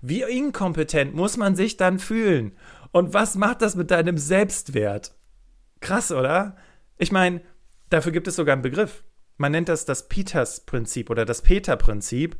Wie 0.00 0.22
inkompetent 0.22 1.14
muss 1.14 1.36
man 1.36 1.56
sich 1.56 1.76
dann 1.76 1.98
fühlen? 1.98 2.52
Und 2.92 3.14
was 3.14 3.34
macht 3.34 3.62
das 3.62 3.74
mit 3.74 3.90
deinem 3.90 4.18
Selbstwert? 4.18 5.14
Krass, 5.80 6.12
oder? 6.12 6.56
Ich 6.98 7.10
meine, 7.10 7.40
dafür 7.90 8.12
gibt 8.12 8.28
es 8.28 8.36
sogar 8.36 8.52
einen 8.52 8.62
Begriff. 8.62 9.02
Man 9.38 9.52
nennt 9.52 9.68
das 9.68 9.84
das 9.84 10.08
Peters-Prinzip 10.08 11.10
oder 11.10 11.24
das 11.24 11.42
Peter-Prinzip, 11.42 12.36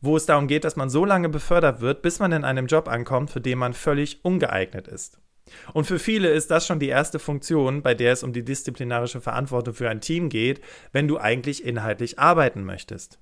wo 0.00 0.16
es 0.16 0.26
darum 0.26 0.46
geht, 0.46 0.64
dass 0.64 0.76
man 0.76 0.88
so 0.88 1.04
lange 1.04 1.28
befördert 1.28 1.80
wird, 1.80 2.02
bis 2.02 2.18
man 2.18 2.32
in 2.32 2.44
einem 2.44 2.66
Job 2.66 2.88
ankommt, 2.88 3.30
für 3.30 3.40
den 3.40 3.58
man 3.58 3.72
völlig 3.72 4.24
ungeeignet 4.24 4.88
ist. 4.88 5.20
Und 5.72 5.86
für 5.86 5.98
viele 5.98 6.28
ist 6.28 6.50
das 6.50 6.66
schon 6.66 6.80
die 6.80 6.88
erste 6.88 7.18
Funktion, 7.18 7.82
bei 7.82 7.94
der 7.94 8.12
es 8.12 8.22
um 8.22 8.32
die 8.32 8.44
disziplinarische 8.44 9.20
Verantwortung 9.20 9.74
für 9.74 9.88
ein 9.88 10.00
Team 10.00 10.28
geht, 10.28 10.60
wenn 10.92 11.08
du 11.08 11.18
eigentlich 11.18 11.64
inhaltlich 11.64 12.18
arbeiten 12.18 12.64
möchtest. 12.64 13.18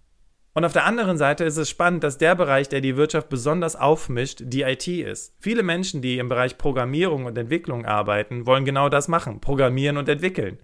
Und 0.56 0.64
auf 0.64 0.72
der 0.72 0.84
anderen 0.84 1.18
Seite 1.18 1.44
ist 1.44 1.56
es 1.56 1.68
spannend, 1.68 2.04
dass 2.04 2.16
der 2.16 2.36
Bereich, 2.36 2.68
der 2.68 2.80
die 2.80 2.96
Wirtschaft 2.96 3.28
besonders 3.28 3.74
aufmischt, 3.74 4.40
die 4.44 4.62
IT 4.62 4.86
ist. 4.86 5.34
Viele 5.40 5.64
Menschen, 5.64 6.00
die 6.00 6.18
im 6.18 6.28
Bereich 6.28 6.56
Programmierung 6.56 7.24
und 7.24 7.36
Entwicklung 7.36 7.84
arbeiten, 7.84 8.46
wollen 8.46 8.64
genau 8.64 8.88
das 8.88 9.08
machen, 9.08 9.40
programmieren 9.40 9.96
und 9.96 10.08
entwickeln. 10.08 10.58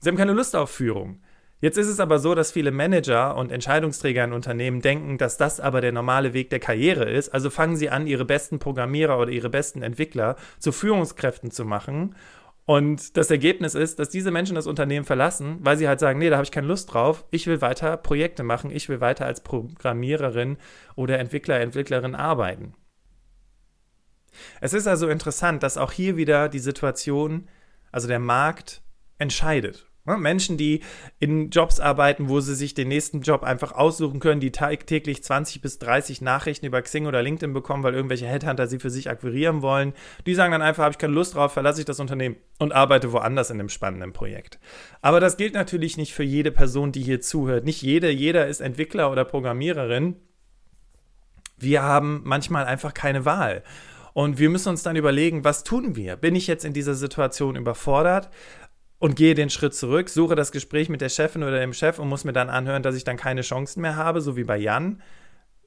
Sie 0.00 0.08
haben 0.08 0.16
keine 0.16 0.32
Lust 0.32 0.56
auf 0.56 0.70
Führung. 0.70 1.20
Jetzt 1.60 1.78
ist 1.78 1.88
es 1.88 2.00
aber 2.00 2.18
so, 2.18 2.34
dass 2.34 2.52
viele 2.52 2.70
Manager 2.70 3.36
und 3.36 3.50
Entscheidungsträger 3.50 4.24
in 4.24 4.34
Unternehmen 4.34 4.82
denken, 4.82 5.16
dass 5.16 5.38
das 5.38 5.58
aber 5.58 5.80
der 5.80 5.92
normale 5.92 6.34
Weg 6.34 6.50
der 6.50 6.60
Karriere 6.60 7.08
ist. 7.08 7.30
Also 7.30 7.48
fangen 7.48 7.76
sie 7.76 7.88
an, 7.88 8.06
ihre 8.06 8.26
besten 8.26 8.58
Programmierer 8.58 9.18
oder 9.18 9.30
ihre 9.30 9.48
besten 9.48 9.82
Entwickler 9.82 10.36
zu 10.58 10.70
Führungskräften 10.70 11.50
zu 11.50 11.64
machen. 11.64 12.14
Und 12.66 13.16
das 13.16 13.30
Ergebnis 13.30 13.74
ist, 13.74 13.98
dass 13.98 14.10
diese 14.10 14.30
Menschen 14.30 14.56
das 14.56 14.66
Unternehmen 14.66 15.06
verlassen, 15.06 15.58
weil 15.60 15.78
sie 15.78 15.88
halt 15.88 16.00
sagen, 16.00 16.18
nee, 16.18 16.28
da 16.28 16.36
habe 16.36 16.44
ich 16.44 16.50
keine 16.50 16.66
Lust 16.66 16.92
drauf. 16.92 17.24
Ich 17.30 17.46
will 17.46 17.60
weiter 17.60 17.96
Projekte 17.96 18.42
machen. 18.42 18.70
Ich 18.70 18.88
will 18.88 19.00
weiter 19.00 19.24
als 19.24 19.40
Programmiererin 19.40 20.58
oder 20.94 21.18
Entwickler, 21.18 21.60
Entwicklerin 21.60 22.14
arbeiten. 22.14 22.74
Es 24.60 24.74
ist 24.74 24.86
also 24.86 25.08
interessant, 25.08 25.62
dass 25.62 25.78
auch 25.78 25.92
hier 25.92 26.16
wieder 26.16 26.48
die 26.50 26.58
Situation, 26.58 27.48
also 27.92 28.08
der 28.08 28.18
Markt 28.18 28.82
entscheidet. 29.18 29.85
Menschen, 30.06 30.56
die 30.56 30.80
in 31.18 31.50
Jobs 31.50 31.80
arbeiten, 31.80 32.28
wo 32.28 32.40
sie 32.40 32.54
sich 32.54 32.74
den 32.74 32.88
nächsten 32.88 33.22
Job 33.22 33.42
einfach 33.42 33.72
aussuchen 33.72 34.20
können, 34.20 34.40
die 34.40 34.52
täglich 34.52 35.24
20 35.24 35.60
bis 35.60 35.78
30 35.80 36.20
Nachrichten 36.20 36.66
über 36.66 36.80
Xing 36.80 37.06
oder 37.06 37.22
LinkedIn 37.22 37.52
bekommen, 37.52 37.82
weil 37.82 37.94
irgendwelche 37.94 38.26
Headhunter 38.26 38.68
sie 38.68 38.78
für 38.78 38.90
sich 38.90 39.10
akquirieren 39.10 39.62
wollen. 39.62 39.92
Die 40.26 40.34
sagen 40.34 40.52
dann 40.52 40.62
einfach, 40.62 40.84
habe 40.84 40.92
ich 40.92 40.98
keine 40.98 41.14
Lust 41.14 41.34
drauf, 41.34 41.52
verlasse 41.52 41.80
ich 41.80 41.86
das 41.86 41.98
Unternehmen 41.98 42.36
und 42.58 42.72
arbeite 42.72 43.12
woanders 43.12 43.50
in 43.50 43.58
einem 43.58 43.68
spannenden 43.68 44.12
Projekt. 44.12 44.60
Aber 45.02 45.18
das 45.18 45.36
gilt 45.36 45.54
natürlich 45.54 45.96
nicht 45.96 46.14
für 46.14 46.22
jede 46.22 46.52
Person, 46.52 46.92
die 46.92 47.02
hier 47.02 47.20
zuhört. 47.20 47.64
Nicht 47.64 47.82
jede, 47.82 48.10
jeder 48.10 48.46
ist 48.46 48.60
Entwickler 48.60 49.10
oder 49.10 49.24
Programmiererin. 49.24 50.16
Wir 51.58 51.82
haben 51.82 52.20
manchmal 52.24 52.66
einfach 52.66 52.94
keine 52.94 53.24
Wahl. 53.24 53.62
Und 54.12 54.38
wir 54.38 54.48
müssen 54.48 54.70
uns 54.70 54.82
dann 54.82 54.96
überlegen, 54.96 55.44
was 55.44 55.62
tun 55.62 55.94
wir? 55.94 56.16
Bin 56.16 56.34
ich 56.34 56.46
jetzt 56.46 56.64
in 56.64 56.72
dieser 56.72 56.94
Situation 56.94 57.54
überfordert? 57.54 58.30
Und 58.98 59.16
gehe 59.16 59.34
den 59.34 59.50
Schritt 59.50 59.74
zurück, 59.74 60.08
suche 60.08 60.34
das 60.34 60.52
Gespräch 60.52 60.88
mit 60.88 61.00
der 61.00 61.08
Chefin 61.08 61.42
oder 61.42 61.58
dem 61.58 61.72
Chef 61.72 61.98
und 61.98 62.08
muss 62.08 62.24
mir 62.24 62.32
dann 62.32 62.48
anhören, 62.50 62.82
dass 62.82 62.96
ich 62.96 63.04
dann 63.04 63.16
keine 63.16 63.42
Chancen 63.42 63.82
mehr 63.82 63.96
habe, 63.96 64.20
so 64.20 64.36
wie 64.36 64.44
bei 64.44 64.56
Jan. 64.56 65.02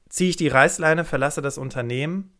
Ziehe 0.08 0.30
ich 0.30 0.36
die 0.36 0.48
Reißleine, 0.48 1.04
verlasse 1.04 1.40
das 1.40 1.56
Unternehmen. 1.56 2.32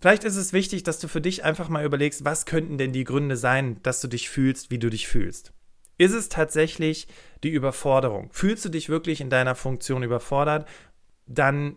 Vielleicht 0.00 0.24
ist 0.24 0.36
es 0.36 0.52
wichtig, 0.52 0.82
dass 0.82 0.98
du 0.98 1.08
für 1.08 1.20
dich 1.20 1.44
einfach 1.44 1.68
mal 1.68 1.84
überlegst, 1.84 2.24
was 2.24 2.46
könnten 2.46 2.78
denn 2.78 2.92
die 2.92 3.04
Gründe 3.04 3.36
sein, 3.36 3.82
dass 3.82 4.00
du 4.00 4.08
dich 4.08 4.28
fühlst, 4.28 4.70
wie 4.70 4.78
du 4.78 4.90
dich 4.90 5.08
fühlst. 5.08 5.52
Ist 5.96 6.12
es 6.12 6.28
tatsächlich 6.28 7.06
die 7.42 7.50
Überforderung? 7.50 8.30
Fühlst 8.32 8.64
du 8.64 8.68
dich 8.68 8.88
wirklich 8.88 9.20
in 9.20 9.30
deiner 9.30 9.54
Funktion 9.54 10.02
überfordert? 10.02 10.68
Dann 11.26 11.76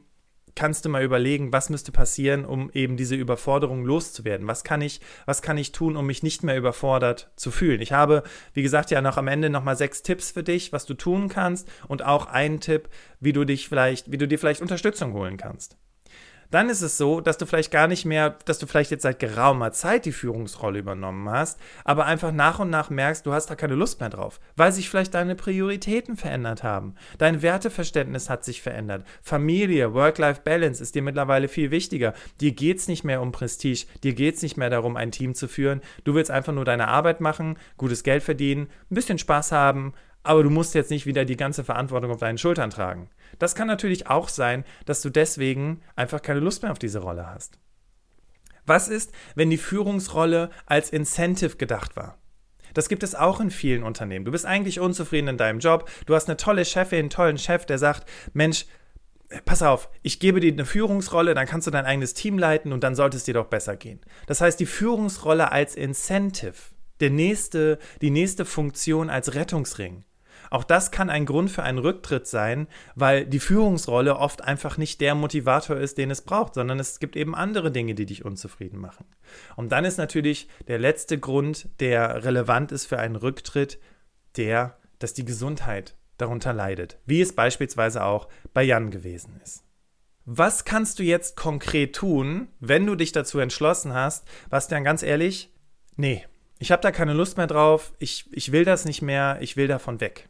kannst 0.57 0.83
du 0.83 0.89
mal 0.89 1.03
überlegen, 1.03 1.53
was 1.53 1.69
müsste 1.69 1.91
passieren, 1.91 2.43
um 2.43 2.71
eben 2.73 2.97
diese 2.97 3.15
Überforderung 3.15 3.85
loszuwerden? 3.85 4.47
Was 4.47 4.63
kann 4.63 4.81
ich, 4.81 4.99
was 5.27 5.43
kann 5.43 5.57
ich 5.57 5.71
tun, 5.71 5.95
um 5.95 6.07
mich 6.07 6.23
nicht 6.23 6.43
mehr 6.43 6.57
überfordert 6.57 7.31
zu 7.35 7.51
fühlen? 7.51 7.79
Ich 7.79 7.93
habe, 7.93 8.23
wie 8.53 8.63
gesagt, 8.63 8.89
ja 8.89 9.01
noch 9.01 9.17
am 9.17 9.27
Ende 9.27 9.51
nochmal 9.51 9.77
sechs 9.77 10.01
Tipps 10.01 10.31
für 10.31 10.43
dich, 10.43 10.73
was 10.73 10.87
du 10.87 10.95
tun 10.95 11.29
kannst 11.29 11.69
und 11.87 12.03
auch 12.03 12.25
einen 12.25 12.59
Tipp, 12.59 12.89
wie 13.19 13.33
du 13.33 13.45
dich 13.45 13.69
vielleicht, 13.69 14.11
wie 14.11 14.17
du 14.17 14.27
dir 14.27 14.39
vielleicht 14.39 14.61
Unterstützung 14.61 15.13
holen 15.13 15.37
kannst 15.37 15.77
dann 16.51 16.69
ist 16.69 16.81
es 16.81 16.97
so, 16.97 17.21
dass 17.21 17.37
du 17.37 17.45
vielleicht 17.45 17.71
gar 17.71 17.87
nicht 17.87 18.05
mehr, 18.05 18.37
dass 18.45 18.59
du 18.59 18.67
vielleicht 18.67 18.91
jetzt 18.91 19.03
seit 19.03 19.19
geraumer 19.19 19.71
Zeit 19.71 20.05
die 20.05 20.11
Führungsrolle 20.11 20.79
übernommen 20.79 21.29
hast, 21.29 21.59
aber 21.83 22.05
einfach 22.05 22.31
nach 22.31 22.59
und 22.59 22.69
nach 22.69 22.89
merkst, 22.89 23.25
du 23.25 23.33
hast 23.33 23.47
da 23.47 23.55
keine 23.55 23.75
Lust 23.75 23.99
mehr 23.99 24.09
drauf, 24.09 24.39
weil 24.55 24.71
sich 24.71 24.89
vielleicht 24.89 25.13
deine 25.13 25.35
Prioritäten 25.35 26.17
verändert 26.17 26.63
haben. 26.63 26.95
Dein 27.17 27.41
Werteverständnis 27.41 28.29
hat 28.29 28.45
sich 28.45 28.61
verändert. 28.61 29.05
Familie, 29.21 29.93
Work-Life-Balance 29.93 30.81
ist 30.81 30.95
dir 30.95 31.01
mittlerweile 31.01 31.47
viel 31.47 31.71
wichtiger. 31.71 32.13
Dir 32.41 32.51
geht 32.51 32.77
es 32.77 32.87
nicht 32.87 33.03
mehr 33.03 33.21
um 33.21 33.31
Prestige, 33.31 33.85
dir 34.03 34.13
geht 34.13 34.35
es 34.35 34.41
nicht 34.41 34.57
mehr 34.57 34.69
darum, 34.69 34.95
ein 34.95 35.11
Team 35.11 35.35
zu 35.35 35.47
führen. 35.47 35.81
Du 36.03 36.13
willst 36.13 36.31
einfach 36.31 36.53
nur 36.53 36.65
deine 36.65 36.87
Arbeit 36.87 37.21
machen, 37.21 37.57
gutes 37.77 38.03
Geld 38.03 38.23
verdienen, 38.23 38.67
ein 38.89 38.95
bisschen 38.95 39.17
Spaß 39.17 39.51
haben, 39.51 39.93
aber 40.27 40.43
du 40.43 40.49
musst 40.49 40.75
jetzt 40.75 40.91
nicht 40.91 41.05
wieder 41.05 41.23
die 41.23 41.37
ganze 41.37 41.63
Verantwortung 41.63 42.11
auf 42.11 42.19
deinen 42.19 42.37
Schultern 42.37 42.69
tragen. 42.69 43.09
Das 43.39 43.55
kann 43.55 43.67
natürlich 43.67 44.07
auch 44.07 44.29
sein, 44.29 44.63
dass 44.85 45.01
du 45.01 45.09
deswegen 45.09 45.81
einfach 45.95 46.21
keine 46.21 46.39
Lust 46.39 46.63
mehr 46.63 46.71
auf 46.71 46.79
diese 46.79 46.99
Rolle 46.99 47.27
hast. 47.27 47.59
Was 48.65 48.89
ist, 48.89 49.13
wenn 49.35 49.49
die 49.49 49.57
Führungsrolle 49.57 50.49
als 50.65 50.89
Incentive 50.89 51.55
gedacht 51.55 51.95
war? 51.95 52.17
Das 52.73 52.89
gibt 52.89 53.01
es 53.01 53.15
auch 53.15 53.39
in 53.39 53.49
vielen 53.49 53.83
Unternehmen. 53.83 54.25
Du 54.25 54.31
bist 54.31 54.45
eigentlich 54.45 54.79
unzufrieden 54.79 55.29
in 55.29 55.37
deinem 55.37 55.59
Job, 55.59 55.89
du 56.05 56.15
hast 56.15 56.27
eine 56.27 56.37
tolle 56.37 56.65
Chefin, 56.65 56.99
einen 56.99 57.09
tollen 57.09 57.37
Chef, 57.37 57.65
der 57.65 57.77
sagt, 57.77 58.07
Mensch, 58.33 58.65
pass 59.45 59.61
auf, 59.61 59.89
ich 60.03 60.19
gebe 60.19 60.39
dir 60.39 60.51
eine 60.51 60.65
Führungsrolle, 60.65 61.33
dann 61.33 61.47
kannst 61.47 61.67
du 61.67 61.71
dein 61.71 61.85
eigenes 61.85 62.13
Team 62.13 62.37
leiten 62.37 62.73
und 62.73 62.83
dann 62.83 62.95
sollte 62.95 63.17
es 63.17 63.23
dir 63.23 63.33
doch 63.33 63.47
besser 63.47 63.75
gehen. 63.75 64.01
Das 64.27 64.41
heißt, 64.41 64.59
die 64.59 64.65
Führungsrolle 64.65 65.51
als 65.51 65.75
Incentive, 65.75 66.53
der 66.99 67.09
nächste, 67.09 67.79
die 68.01 68.11
nächste 68.11 68.45
Funktion 68.45 69.09
als 69.09 69.33
Rettungsring. 69.33 70.03
Auch 70.49 70.63
das 70.63 70.91
kann 70.91 71.09
ein 71.09 71.25
Grund 71.25 71.51
für 71.51 71.63
einen 71.63 71.77
Rücktritt 71.77 72.27
sein, 72.27 72.67
weil 72.95 73.25
die 73.25 73.39
Führungsrolle 73.39 74.17
oft 74.17 74.43
einfach 74.43 74.77
nicht 74.77 75.01
der 75.01 75.15
Motivator 75.15 75.77
ist, 75.77 75.97
den 75.97 76.11
es 76.11 76.21
braucht, 76.21 76.53
sondern 76.53 76.79
es 76.79 76.99
gibt 76.99 77.15
eben 77.15 77.35
andere 77.35 77.71
Dinge, 77.71 77.95
die 77.95 78.05
dich 78.05 78.25
unzufrieden 78.25 78.79
machen. 78.79 79.05
Und 79.55 79.71
dann 79.71 79.85
ist 79.85 79.97
natürlich 79.97 80.47
der 80.67 80.79
letzte 80.79 81.17
Grund, 81.19 81.69
der 81.79 82.23
relevant 82.23 82.71
ist 82.71 82.85
für 82.85 82.99
einen 82.99 83.15
Rücktritt, 83.15 83.79
der, 84.35 84.77
dass 84.99 85.13
die 85.13 85.25
Gesundheit 85.25 85.95
darunter 86.17 86.53
leidet, 86.53 86.97
wie 87.05 87.21
es 87.21 87.33
beispielsweise 87.33 88.03
auch 88.03 88.27
bei 88.53 88.63
Jan 88.63 88.91
gewesen 88.91 89.39
ist. 89.43 89.63
Was 90.25 90.65
kannst 90.65 90.99
du 90.99 91.03
jetzt 91.03 91.37
konkret 91.37 91.95
tun, 91.95 92.49
wenn 92.59 92.85
du 92.85 92.95
dich 92.95 93.13
dazu 93.13 93.39
entschlossen 93.39 93.93
hast, 93.93 94.27
was 94.49 94.67
dann 94.67 94.83
ganz 94.83 95.01
ehrlich, 95.01 95.53
nee, 95.95 96.25
ich 96.59 96.71
habe 96.71 96.81
da 96.81 96.91
keine 96.91 97.13
Lust 97.13 97.37
mehr 97.37 97.47
drauf, 97.47 97.93
ich, 97.99 98.25
ich 98.31 98.51
will 98.51 98.65
das 98.65 98.85
nicht 98.85 99.01
mehr, 99.01 99.37
ich 99.41 99.55
will 99.55 99.67
davon 99.67 100.01
weg. 100.01 100.27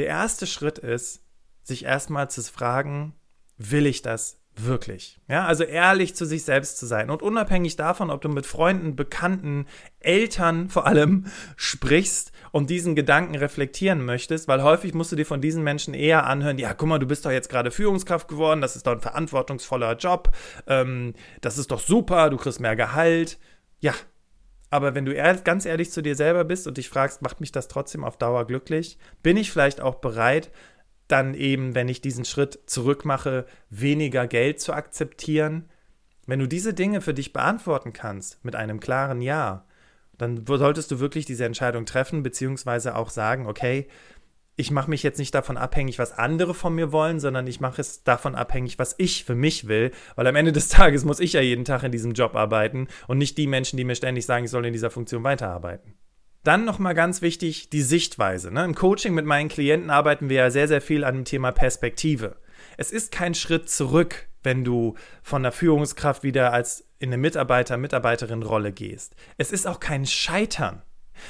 Der 0.00 0.06
erste 0.06 0.46
Schritt 0.46 0.78
ist, 0.78 1.20
sich 1.62 1.84
erstmal 1.84 2.30
zu 2.30 2.42
fragen, 2.42 3.12
will 3.58 3.84
ich 3.84 4.00
das 4.00 4.40
wirklich? 4.56 5.20
Ja, 5.28 5.44
also 5.44 5.62
ehrlich 5.62 6.16
zu 6.16 6.24
sich 6.24 6.42
selbst 6.42 6.78
zu 6.78 6.86
sein 6.86 7.10
und 7.10 7.20
unabhängig 7.20 7.76
davon, 7.76 8.08
ob 8.08 8.22
du 8.22 8.30
mit 8.30 8.46
Freunden, 8.46 8.96
Bekannten, 8.96 9.66
Eltern 9.98 10.70
vor 10.70 10.86
allem 10.86 11.26
sprichst 11.56 12.32
und 12.50 12.70
diesen 12.70 12.94
Gedanken 12.94 13.34
reflektieren 13.34 14.02
möchtest, 14.02 14.48
weil 14.48 14.62
häufig 14.62 14.94
musst 14.94 15.12
du 15.12 15.16
dir 15.16 15.26
von 15.26 15.42
diesen 15.42 15.62
Menschen 15.62 15.92
eher 15.92 16.24
anhören, 16.24 16.56
ja, 16.56 16.72
guck 16.72 16.88
mal, 16.88 16.98
du 16.98 17.06
bist 17.06 17.26
doch 17.26 17.30
jetzt 17.30 17.50
gerade 17.50 17.70
Führungskraft 17.70 18.26
geworden, 18.26 18.62
das 18.62 18.76
ist 18.76 18.86
doch 18.86 18.92
ein 18.92 19.02
verantwortungsvoller 19.02 19.98
Job, 19.98 20.34
ähm, 20.66 21.12
das 21.42 21.58
ist 21.58 21.70
doch 21.70 21.80
super, 21.80 22.30
du 22.30 22.38
kriegst 22.38 22.58
mehr 22.58 22.74
Gehalt. 22.74 23.38
Ja, 23.80 23.92
aber 24.70 24.94
wenn 24.94 25.04
du 25.04 25.14
ganz 25.44 25.66
ehrlich 25.66 25.90
zu 25.90 26.00
dir 26.00 26.14
selber 26.14 26.44
bist 26.44 26.66
und 26.66 26.78
dich 26.78 26.88
fragst, 26.88 27.22
macht 27.22 27.40
mich 27.40 27.52
das 27.52 27.68
trotzdem 27.68 28.04
auf 28.04 28.16
Dauer 28.16 28.46
glücklich? 28.46 28.98
Bin 29.22 29.36
ich 29.36 29.50
vielleicht 29.50 29.80
auch 29.80 29.96
bereit, 29.96 30.50
dann 31.08 31.34
eben, 31.34 31.74
wenn 31.74 31.88
ich 31.88 32.00
diesen 32.00 32.24
Schritt 32.24 32.60
zurück 32.66 33.04
mache, 33.04 33.46
weniger 33.68 34.28
Geld 34.28 34.60
zu 34.60 34.72
akzeptieren? 34.72 35.68
Wenn 36.26 36.38
du 36.38 36.46
diese 36.46 36.72
Dinge 36.72 37.00
für 37.00 37.14
dich 37.14 37.32
beantworten 37.32 37.92
kannst 37.92 38.44
mit 38.44 38.54
einem 38.54 38.78
klaren 38.78 39.20
Ja, 39.20 39.66
dann 40.16 40.44
solltest 40.46 40.90
du 40.92 41.00
wirklich 41.00 41.24
diese 41.24 41.46
Entscheidung 41.46 41.86
treffen, 41.86 42.22
beziehungsweise 42.22 42.94
auch 42.94 43.10
sagen, 43.10 43.46
okay, 43.46 43.88
ich 44.56 44.70
mache 44.70 44.90
mich 44.90 45.02
jetzt 45.02 45.18
nicht 45.18 45.34
davon 45.34 45.56
abhängig, 45.56 45.98
was 45.98 46.12
andere 46.12 46.54
von 46.54 46.74
mir 46.74 46.92
wollen, 46.92 47.18
sondern 47.18 47.46
ich 47.46 47.60
mache 47.60 47.80
es 47.80 48.04
davon 48.04 48.34
abhängig, 48.34 48.78
was 48.78 48.94
ich 48.98 49.24
für 49.24 49.34
mich 49.34 49.68
will, 49.68 49.90
weil 50.16 50.26
am 50.26 50.36
Ende 50.36 50.52
des 50.52 50.68
Tages 50.70 51.04
muss 51.04 51.20
ich 51.20 51.32
ja 51.32 51.40
jeden 51.40 51.64
Tag 51.64 51.82
in 51.82 51.92
diesem 51.92 52.12
Job 52.12 52.34
arbeiten 52.34 52.88
und 53.08 53.18
nicht 53.18 53.38
die 53.38 53.46
Menschen, 53.46 53.76
die 53.76 53.84
mir 53.84 53.94
ständig 53.94 54.26
sagen, 54.26 54.44
ich 54.44 54.50
soll 54.50 54.66
in 54.66 54.72
dieser 54.72 54.90
Funktion 54.90 55.24
weiterarbeiten. 55.24 55.94
Dann 56.42 56.64
nochmal 56.64 56.94
ganz 56.94 57.20
wichtig, 57.20 57.68
die 57.68 57.82
Sichtweise. 57.82 58.50
Ne? 58.50 58.64
Im 58.64 58.74
Coaching 58.74 59.12
mit 59.12 59.26
meinen 59.26 59.50
Klienten 59.50 59.90
arbeiten 59.90 60.30
wir 60.30 60.36
ja 60.36 60.50
sehr, 60.50 60.68
sehr 60.68 60.80
viel 60.80 61.04
an 61.04 61.16
dem 61.16 61.24
Thema 61.24 61.52
Perspektive. 61.52 62.36
Es 62.78 62.92
ist 62.92 63.12
kein 63.12 63.34
Schritt 63.34 63.68
zurück, 63.68 64.28
wenn 64.42 64.64
du 64.64 64.94
von 65.22 65.42
der 65.42 65.52
Führungskraft 65.52 66.22
wieder 66.22 66.52
als 66.52 66.88
in 66.98 67.10
eine 67.10 67.18
Mitarbeiter-Mitarbeiterin-Rolle 67.18 68.72
gehst. 68.72 69.14
Es 69.36 69.52
ist 69.52 69.66
auch 69.66 69.80
kein 69.80 70.06
Scheitern 70.06 70.82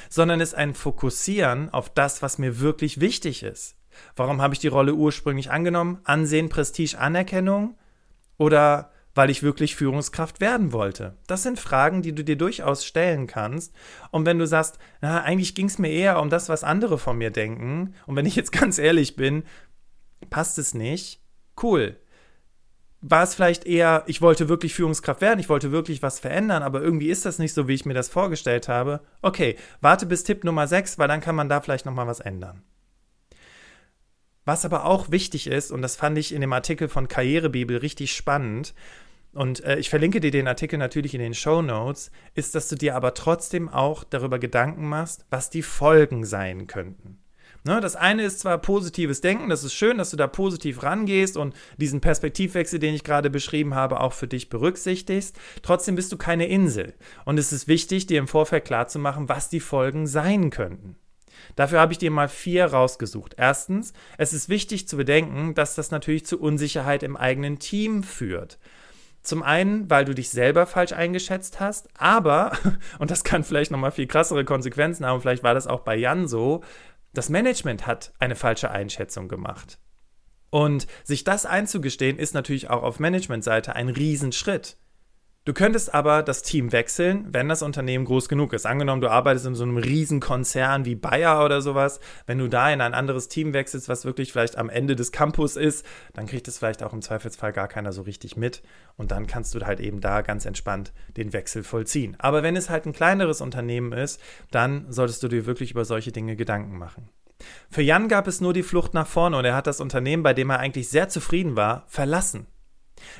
sondern 0.09 0.41
es 0.41 0.53
ein 0.53 0.73
Fokussieren 0.73 1.69
auf 1.69 1.89
das, 1.89 2.21
was 2.21 2.37
mir 2.37 2.59
wirklich 2.59 2.99
wichtig 2.99 3.43
ist. 3.43 3.75
Warum 4.15 4.41
habe 4.41 4.53
ich 4.53 4.59
die 4.59 4.67
Rolle 4.67 4.93
ursprünglich 4.93 5.51
angenommen? 5.51 5.99
Ansehen, 6.03 6.49
Prestige, 6.49 6.97
Anerkennung? 6.97 7.77
Oder 8.37 8.91
weil 9.13 9.29
ich 9.29 9.43
wirklich 9.43 9.75
Führungskraft 9.75 10.39
werden 10.39 10.71
wollte? 10.71 11.17
Das 11.27 11.43
sind 11.43 11.59
Fragen, 11.59 12.01
die 12.01 12.15
du 12.15 12.23
dir 12.23 12.37
durchaus 12.37 12.85
stellen 12.85 13.27
kannst. 13.27 13.73
Und 14.09 14.25
wenn 14.25 14.39
du 14.39 14.47
sagst, 14.47 14.77
na, 15.01 15.21
eigentlich 15.21 15.55
ging 15.55 15.67
es 15.67 15.77
mir 15.77 15.91
eher 15.91 16.19
um 16.19 16.29
das, 16.29 16.49
was 16.49 16.63
andere 16.63 16.97
von 16.97 17.17
mir 17.17 17.31
denken, 17.31 17.93
und 18.05 18.15
wenn 18.15 18.25
ich 18.25 18.35
jetzt 18.35 18.51
ganz 18.59 18.77
ehrlich 18.77 19.15
bin, 19.15 19.43
passt 20.29 20.57
es 20.57 20.73
nicht, 20.73 21.21
cool 21.61 22.00
war 23.01 23.23
es 23.23 23.33
vielleicht 23.33 23.65
eher, 23.65 24.03
ich 24.05 24.21
wollte 24.21 24.47
wirklich 24.47 24.75
Führungskraft 24.75 25.21
werden, 25.21 25.39
ich 25.39 25.49
wollte 25.49 25.71
wirklich 25.71 26.03
was 26.03 26.19
verändern, 26.19 26.61
aber 26.61 26.81
irgendwie 26.81 27.09
ist 27.09 27.25
das 27.25 27.39
nicht 27.39 27.53
so, 27.53 27.67
wie 27.67 27.73
ich 27.73 27.85
mir 27.85 27.95
das 27.95 28.09
vorgestellt 28.09 28.67
habe. 28.67 29.01
Okay, 29.21 29.57
warte 29.81 30.05
bis 30.05 30.23
Tipp 30.23 30.43
Nummer 30.43 30.67
6, 30.67 30.99
weil 30.99 31.07
dann 31.07 31.21
kann 31.21 31.35
man 31.35 31.49
da 31.49 31.61
vielleicht 31.61 31.85
nochmal 31.85 32.07
was 32.07 32.19
ändern. 32.19 32.61
Was 34.45 34.65
aber 34.65 34.85
auch 34.85 35.11
wichtig 35.11 35.47
ist, 35.47 35.71
und 35.71 35.81
das 35.81 35.95
fand 35.95 36.17
ich 36.17 36.33
in 36.33 36.41
dem 36.41 36.53
Artikel 36.53 36.89
von 36.89 37.07
Karrierebibel 37.07 37.77
richtig 37.77 38.13
spannend, 38.13 38.73
und 39.33 39.63
äh, 39.63 39.77
ich 39.77 39.89
verlinke 39.89 40.19
dir 40.19 40.31
den 40.31 40.47
Artikel 40.47 40.77
natürlich 40.77 41.13
in 41.13 41.21
den 41.21 41.33
Show 41.33 41.61
Notes, 41.61 42.11
ist, 42.35 42.53
dass 42.53 42.67
du 42.67 42.75
dir 42.75 42.95
aber 42.95 43.13
trotzdem 43.13 43.69
auch 43.69 44.03
darüber 44.03 44.39
Gedanken 44.39 44.87
machst, 44.89 45.25
was 45.29 45.49
die 45.49 45.61
Folgen 45.61 46.25
sein 46.25 46.67
könnten. 46.67 47.17
Ne, 47.63 47.79
das 47.79 47.95
eine 47.95 48.23
ist 48.23 48.39
zwar 48.39 48.57
positives 48.57 49.21
Denken, 49.21 49.49
das 49.49 49.63
ist 49.63 49.75
schön, 49.75 49.99
dass 49.99 50.09
du 50.09 50.17
da 50.17 50.25
positiv 50.25 50.81
rangehst 50.81 51.37
und 51.37 51.53
diesen 51.77 52.01
Perspektivwechsel, 52.01 52.79
den 52.79 52.95
ich 52.95 53.03
gerade 53.03 53.29
beschrieben 53.29 53.75
habe, 53.75 53.99
auch 53.99 54.13
für 54.13 54.27
dich 54.27 54.49
berücksichtigst. 54.49 55.37
Trotzdem 55.61 55.93
bist 55.93 56.11
du 56.11 56.17
keine 56.17 56.47
Insel. 56.47 56.95
Und 57.23 57.37
es 57.37 57.53
ist 57.53 57.67
wichtig, 57.67 58.07
dir 58.07 58.17
im 58.17 58.27
Vorfeld 58.27 58.65
klarzumachen, 58.65 59.29
was 59.29 59.49
die 59.49 59.59
Folgen 59.59 60.07
sein 60.07 60.49
könnten. 60.49 60.95
Dafür 61.55 61.79
habe 61.79 61.93
ich 61.93 61.99
dir 61.99 62.11
mal 62.11 62.29
vier 62.29 62.65
rausgesucht. 62.65 63.35
Erstens, 63.37 63.93
es 64.17 64.33
ist 64.33 64.49
wichtig 64.49 64.87
zu 64.87 64.97
bedenken, 64.97 65.53
dass 65.53 65.75
das 65.75 65.91
natürlich 65.91 66.25
zu 66.25 66.39
Unsicherheit 66.39 67.03
im 67.03 67.15
eigenen 67.15 67.59
Team 67.59 68.03
führt. 68.03 68.57
Zum 69.23 69.43
einen, 69.43 69.87
weil 69.87 70.03
du 70.03 70.15
dich 70.15 70.31
selber 70.31 70.65
falsch 70.65 70.93
eingeschätzt 70.93 71.59
hast, 71.59 71.89
aber, 71.95 72.53
und 72.99 73.11
das 73.11 73.23
kann 73.23 73.43
vielleicht 73.43 73.69
nochmal 73.69 73.91
viel 73.91 74.07
krassere 74.07 74.45
Konsequenzen 74.45 75.05
haben, 75.05 75.21
vielleicht 75.21 75.43
war 75.43 75.53
das 75.53 75.67
auch 75.67 75.81
bei 75.81 75.95
Jan 75.95 76.27
so, 76.27 76.63
das 77.13 77.29
Management 77.29 77.87
hat 77.87 78.13
eine 78.19 78.35
falsche 78.35 78.71
Einschätzung 78.71 79.27
gemacht. 79.27 79.79
Und 80.49 80.87
sich 81.03 81.23
das 81.23 81.45
einzugestehen, 81.45 82.17
ist 82.19 82.33
natürlich 82.33 82.69
auch 82.69 82.83
auf 82.83 82.99
Managementseite 82.99 83.75
ein 83.75 83.89
Riesenschritt. 83.89 84.77
Du 85.43 85.53
könntest 85.53 85.91
aber 85.95 86.21
das 86.21 86.43
Team 86.43 86.71
wechseln, 86.71 87.25
wenn 87.31 87.49
das 87.49 87.63
Unternehmen 87.63 88.05
groß 88.05 88.29
genug 88.29 88.53
ist. 88.53 88.67
Angenommen, 88.67 89.01
du 89.01 89.09
arbeitest 89.09 89.47
in 89.47 89.55
so 89.55 89.63
einem 89.63 89.77
Riesenkonzern 89.77 90.85
wie 90.85 90.93
Bayer 90.93 91.43
oder 91.43 91.63
sowas. 91.63 91.99
Wenn 92.27 92.37
du 92.37 92.47
da 92.47 92.71
in 92.71 92.79
ein 92.79 92.93
anderes 92.93 93.27
Team 93.27 93.51
wechselst, 93.51 93.89
was 93.89 94.05
wirklich 94.05 94.31
vielleicht 94.31 94.59
am 94.59 94.69
Ende 94.69 94.95
des 94.95 95.11
Campus 95.11 95.55
ist, 95.55 95.83
dann 96.13 96.27
kriegt 96.27 96.47
es 96.47 96.59
vielleicht 96.59 96.83
auch 96.83 96.93
im 96.93 97.01
Zweifelsfall 97.01 97.53
gar 97.53 97.67
keiner 97.67 97.91
so 97.91 98.03
richtig 98.03 98.37
mit. 98.37 98.61
Und 98.97 99.09
dann 99.09 99.25
kannst 99.25 99.55
du 99.55 99.61
halt 99.61 99.79
eben 99.79 99.99
da 99.99 100.21
ganz 100.21 100.45
entspannt 100.45 100.93
den 101.17 101.33
Wechsel 101.33 101.63
vollziehen. 101.63 102.15
Aber 102.19 102.43
wenn 102.43 102.55
es 102.55 102.69
halt 102.69 102.85
ein 102.85 102.93
kleineres 102.93 103.41
Unternehmen 103.41 103.93
ist, 103.93 104.21
dann 104.51 104.85
solltest 104.89 105.23
du 105.23 105.27
dir 105.27 105.47
wirklich 105.47 105.71
über 105.71 105.85
solche 105.85 106.11
Dinge 106.11 106.35
Gedanken 106.35 106.77
machen. 106.77 107.09
Für 107.71 107.81
Jan 107.81 108.09
gab 108.09 108.27
es 108.27 108.41
nur 108.41 108.53
die 108.53 108.61
Flucht 108.61 108.93
nach 108.93 109.07
vorne 109.07 109.37
und 109.37 109.45
er 109.45 109.55
hat 109.55 109.65
das 109.65 109.81
Unternehmen, 109.81 110.21
bei 110.21 110.35
dem 110.35 110.51
er 110.51 110.59
eigentlich 110.59 110.89
sehr 110.89 111.09
zufrieden 111.09 111.55
war, 111.55 111.85
verlassen. 111.87 112.45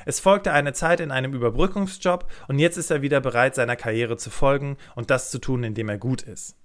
Es 0.06 0.20
folgte 0.20 0.52
eine 0.52 0.72
Zeit 0.72 1.00
in 1.00 1.10
einem 1.10 1.34
Überbrückungsjob 1.34 2.30
und 2.48 2.58
jetzt 2.58 2.76
ist 2.76 2.90
er 2.90 3.02
wieder 3.02 3.20
bereit, 3.20 3.54
seiner 3.54 3.76
Karriere 3.76 4.16
zu 4.16 4.30
folgen 4.30 4.76
und 4.94 5.10
das 5.10 5.30
zu 5.30 5.38
tun, 5.38 5.64
indem 5.64 5.88
er 5.88 5.98
gut 5.98 6.22
ist. 6.22 6.56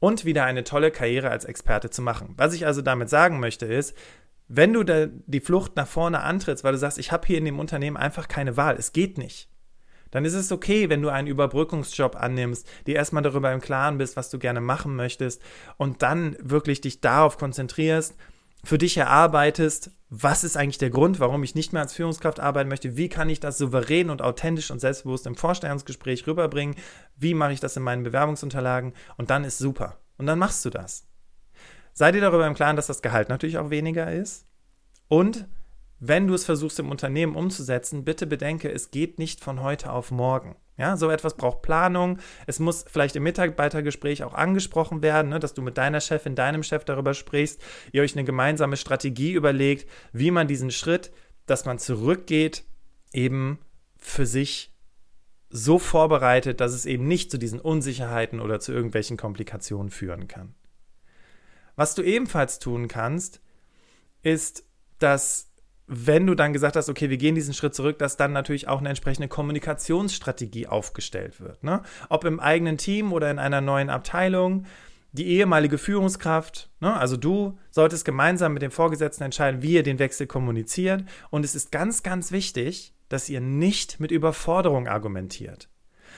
Und 0.00 0.24
wieder 0.24 0.44
eine 0.44 0.64
tolle 0.64 0.90
Karriere 0.90 1.30
als 1.30 1.44
Experte 1.44 1.90
zu 1.90 2.02
machen. 2.02 2.34
Was 2.36 2.52
ich 2.52 2.66
also 2.66 2.82
damit 2.82 3.08
sagen 3.08 3.40
möchte 3.40 3.66
ist, 3.66 3.96
wenn 4.48 4.72
du 4.72 4.84
die 4.84 5.40
Flucht 5.40 5.76
nach 5.76 5.86
vorne 5.86 6.20
antrittst, 6.20 6.64
weil 6.64 6.72
du 6.72 6.78
sagst, 6.78 6.98
ich 6.98 7.12
habe 7.12 7.26
hier 7.26 7.38
in 7.38 7.46
dem 7.46 7.58
Unternehmen 7.58 7.96
einfach 7.96 8.28
keine 8.28 8.56
Wahl, 8.56 8.76
es 8.76 8.92
geht 8.92 9.16
nicht, 9.16 9.48
dann 10.14 10.24
ist 10.24 10.34
es 10.34 10.52
okay, 10.52 10.90
wenn 10.90 11.02
du 11.02 11.08
einen 11.08 11.26
Überbrückungsjob 11.26 12.14
annimmst, 12.14 12.68
dir 12.86 12.94
erstmal 12.94 13.24
darüber 13.24 13.52
im 13.52 13.60
Klaren 13.60 13.98
bist, 13.98 14.16
was 14.16 14.30
du 14.30 14.38
gerne 14.38 14.60
machen 14.60 14.94
möchtest 14.94 15.42
und 15.76 16.02
dann 16.02 16.36
wirklich 16.40 16.80
dich 16.80 17.00
darauf 17.00 17.36
konzentrierst, 17.36 18.14
für 18.64 18.78
dich 18.78 18.96
erarbeitest, 18.96 19.90
was 20.08 20.44
ist 20.44 20.56
eigentlich 20.56 20.78
der 20.78 20.90
Grund, 20.90 21.20
warum 21.20 21.42
ich 21.42 21.54
nicht 21.54 21.72
mehr 21.72 21.82
als 21.82 21.94
Führungskraft 21.94 22.40
arbeiten 22.40 22.68
möchte, 22.68 22.96
wie 22.96 23.08
kann 23.08 23.28
ich 23.28 23.40
das 23.40 23.58
souverän 23.58 24.10
und 24.10 24.22
authentisch 24.22 24.70
und 24.70 24.80
selbstbewusst 24.80 25.26
im 25.26 25.36
Vorstellungsgespräch 25.36 26.26
rüberbringen, 26.26 26.76
wie 27.16 27.34
mache 27.34 27.52
ich 27.52 27.60
das 27.60 27.76
in 27.76 27.82
meinen 27.82 28.04
Bewerbungsunterlagen 28.04 28.92
und 29.16 29.30
dann 29.30 29.44
ist 29.44 29.58
super. 29.58 29.98
Und 30.16 30.26
dann 30.26 30.38
machst 30.38 30.64
du 30.64 30.70
das. 30.70 31.06
Sei 31.92 32.12
dir 32.12 32.20
darüber 32.20 32.46
im 32.46 32.54
Klaren, 32.54 32.76
dass 32.76 32.86
das 32.86 33.02
Gehalt 33.02 33.28
natürlich 33.28 33.58
auch 33.58 33.70
weniger 33.70 34.12
ist 34.12 34.46
und 35.08 35.46
wenn 36.08 36.26
du 36.26 36.34
es 36.34 36.44
versuchst 36.44 36.78
im 36.78 36.90
Unternehmen 36.90 37.34
umzusetzen, 37.34 38.04
bitte 38.04 38.26
bedenke, 38.26 38.70
es 38.70 38.90
geht 38.90 39.18
nicht 39.18 39.40
von 39.40 39.62
heute 39.62 39.92
auf 39.92 40.10
morgen. 40.10 40.56
Ja, 40.76 40.96
so 40.96 41.08
etwas 41.08 41.36
braucht 41.36 41.62
Planung. 41.62 42.18
Es 42.46 42.58
muss 42.58 42.84
vielleicht 42.88 43.14
im 43.14 43.22
Mitarbeitergespräch 43.22 44.24
auch 44.24 44.34
angesprochen 44.34 45.02
werden, 45.02 45.30
ne, 45.30 45.38
dass 45.38 45.54
du 45.54 45.62
mit 45.62 45.78
deiner 45.78 46.00
Chefin, 46.00 46.34
deinem 46.34 46.64
Chef 46.64 46.84
darüber 46.84 47.14
sprichst, 47.14 47.62
ihr 47.92 48.02
euch 48.02 48.16
eine 48.16 48.24
gemeinsame 48.24 48.76
Strategie 48.76 49.32
überlegt, 49.32 49.88
wie 50.12 50.32
man 50.32 50.48
diesen 50.48 50.72
Schritt, 50.72 51.12
dass 51.46 51.64
man 51.64 51.78
zurückgeht, 51.78 52.64
eben 53.12 53.60
für 53.96 54.26
sich 54.26 54.74
so 55.48 55.78
vorbereitet, 55.78 56.60
dass 56.60 56.72
es 56.72 56.86
eben 56.86 57.06
nicht 57.06 57.30
zu 57.30 57.38
diesen 57.38 57.60
Unsicherheiten 57.60 58.40
oder 58.40 58.58
zu 58.58 58.72
irgendwelchen 58.72 59.16
Komplikationen 59.16 59.90
führen 59.90 60.26
kann. 60.26 60.56
Was 61.76 61.94
du 61.94 62.02
ebenfalls 62.02 62.58
tun 62.58 62.88
kannst, 62.88 63.40
ist, 64.22 64.64
dass 64.98 65.53
wenn 65.86 66.26
du 66.26 66.34
dann 66.34 66.52
gesagt 66.52 66.76
hast, 66.76 66.88
okay, 66.88 67.10
wir 67.10 67.18
gehen 67.18 67.34
diesen 67.34 67.54
Schritt 67.54 67.74
zurück, 67.74 67.98
dass 67.98 68.16
dann 68.16 68.32
natürlich 68.32 68.68
auch 68.68 68.78
eine 68.78 68.88
entsprechende 68.88 69.28
Kommunikationsstrategie 69.28 70.66
aufgestellt 70.66 71.40
wird. 71.40 71.62
Ne? 71.62 71.82
Ob 72.08 72.24
im 72.24 72.40
eigenen 72.40 72.78
Team 72.78 73.12
oder 73.12 73.30
in 73.30 73.38
einer 73.38 73.60
neuen 73.60 73.90
Abteilung. 73.90 74.66
Die 75.12 75.28
ehemalige 75.28 75.78
Führungskraft, 75.78 76.70
ne, 76.80 76.92
also 76.92 77.16
du, 77.16 77.56
solltest 77.70 78.04
gemeinsam 78.04 78.52
mit 78.52 78.62
dem 78.62 78.72
Vorgesetzten 78.72 79.22
entscheiden, 79.22 79.62
wie 79.62 79.74
ihr 79.74 79.84
den 79.84 80.00
Wechsel 80.00 80.26
kommuniziert. 80.26 81.04
Und 81.30 81.44
es 81.44 81.54
ist 81.54 81.70
ganz, 81.70 82.02
ganz 82.02 82.32
wichtig, 82.32 82.94
dass 83.08 83.28
ihr 83.28 83.40
nicht 83.40 84.00
mit 84.00 84.10
Überforderung 84.10 84.88
argumentiert. 84.88 85.68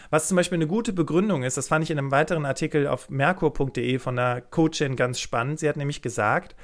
Was 0.08 0.28
zum 0.28 0.36
Beispiel 0.36 0.56
eine 0.56 0.66
gute 0.66 0.94
Begründung 0.94 1.42
ist, 1.42 1.58
das 1.58 1.68
fand 1.68 1.84
ich 1.84 1.90
in 1.90 1.98
einem 1.98 2.10
weiteren 2.10 2.46
Artikel 2.46 2.86
auf 2.86 3.10
merkur.de 3.10 3.98
von 3.98 4.18
einer 4.18 4.40
Coachin 4.40 4.96
ganz 4.96 5.20
spannend. 5.20 5.58
Sie 5.58 5.68
hat 5.68 5.76
nämlich 5.76 6.00
gesagt, 6.00 6.56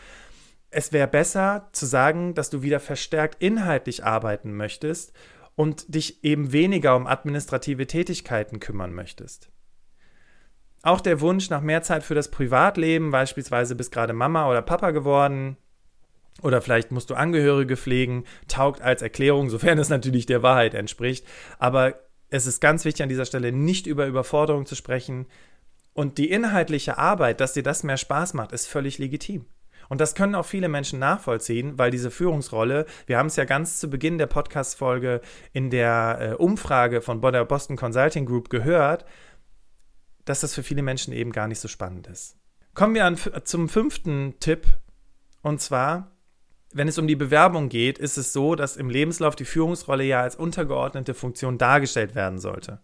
es 0.73 0.93
wäre 0.93 1.07
besser 1.07 1.69
zu 1.73 1.87
sagen, 1.87 2.35
dass 2.35 2.51
du 2.51 2.63
wieder 2.63 2.81
verstärkt 2.81 3.43
inhaltlich 3.43 4.05
arbeiten 4.05 4.55
möchtest 4.57 5.13
und 5.55 5.95
dich 5.95 6.25
eben 6.25 6.53
weniger 6.53 6.97
um 6.97 7.07
administrative 7.07 7.87
Tätigkeiten 7.87 8.59
kümmern 8.59 8.95
möchtest. 8.95 9.51
Auch 10.83 11.01
der 11.01 11.21
Wunsch 11.21 11.51
nach 11.51 11.61
mehr 11.61 11.83
Zeit 11.83 12.03
für 12.03 12.15
das 12.15 12.31
Privatleben, 12.31 13.11
beispielsweise 13.11 13.77
bist 13.77 13.93
gerade 13.93 14.15
Mama 14.15 14.51
oder 14.51 14.63
Papa 14.63 14.91
geworden, 14.91 15.57
oder 16.41 16.63
vielleicht 16.63 16.91
musst 16.91 17.11
du 17.11 17.15
Angehörige 17.15 17.77
pflegen, 17.77 18.25
taugt 18.49 18.81
als 18.81 19.03
Erklärung, 19.03 19.51
sofern 19.51 19.79
es 19.79 19.91
natürlich 19.91 20.25
der 20.25 20.43
Wahrheit 20.43 20.73
entspricht. 20.73 21.27
Aber 21.59 22.01
es 22.31 22.47
ist 22.47 22.61
ganz 22.61 22.87
wichtig 22.87 23.03
an 23.03 23.11
dieser 23.11 23.27
Stelle 23.27 23.53
nicht 23.53 23.87
über 23.87 24.07
Überforderung 24.07 24.65
zu 24.65 24.75
sprechen. 24.75 25.27
Und 25.93 26.17
die 26.17 26.31
inhaltliche 26.31 26.97
Arbeit, 26.97 27.41
dass 27.41 27.53
dir 27.53 27.63
das 27.63 27.85
mehr 27.85 27.99
Spaß 27.99 28.33
macht, 28.33 28.53
ist 28.53 28.67
völlig 28.67 28.97
legitim. 28.97 29.45
Und 29.93 30.01
das 30.01 30.15
können 30.15 30.35
auch 30.35 30.47
viele 30.47 30.71
Menschen 30.71 30.99
nachvollziehen, 30.99 31.77
weil 31.77 31.91
diese 31.91 32.11
Führungsrolle, 32.11 32.87
wir 33.05 33.19
haben 33.19 33.27
es 33.27 33.37
ja 33.37 33.45
ganz 33.45 33.79
zu 33.79 33.91
Beginn 33.91 34.17
der 34.17 34.27
Podcast-Folge 34.27 35.21
in 35.53 35.69
der 35.69 36.19
äh, 36.19 36.35
Umfrage 36.35 37.03
von 37.03 37.21
Boston 37.21 37.77
Consulting 37.77 38.25
Group 38.25 38.49
gehört, 38.49 39.05
dass 40.25 40.41
das 40.41 40.55
für 40.55 40.63
viele 40.63 40.81
Menschen 40.81 41.13
eben 41.13 41.31
gar 41.31 41.47
nicht 41.47 41.61
so 41.61 41.69
spannend 41.69 42.07
ist. 42.07 42.39
Kommen 42.73 42.95
wir 42.95 43.05
an, 43.05 43.19
zum 43.45 43.69
fünften 43.69 44.37
Tipp. 44.41 44.67
Und 45.43 45.61
zwar, 45.61 46.17
wenn 46.73 46.89
es 46.89 46.97
um 46.97 47.07
die 47.07 47.15
Bewerbung 47.15 47.69
geht, 47.69 47.99
ist 47.99 48.17
es 48.17 48.33
so, 48.33 48.55
dass 48.55 48.79
im 48.79 48.89
Lebenslauf 48.89 49.37
die 49.37 49.45
Führungsrolle 49.45 50.05
ja 50.05 50.23
als 50.23 50.37
untergeordnete 50.37 51.13
Funktion 51.13 51.59
dargestellt 51.59 52.15
werden 52.15 52.39
sollte. 52.39 52.81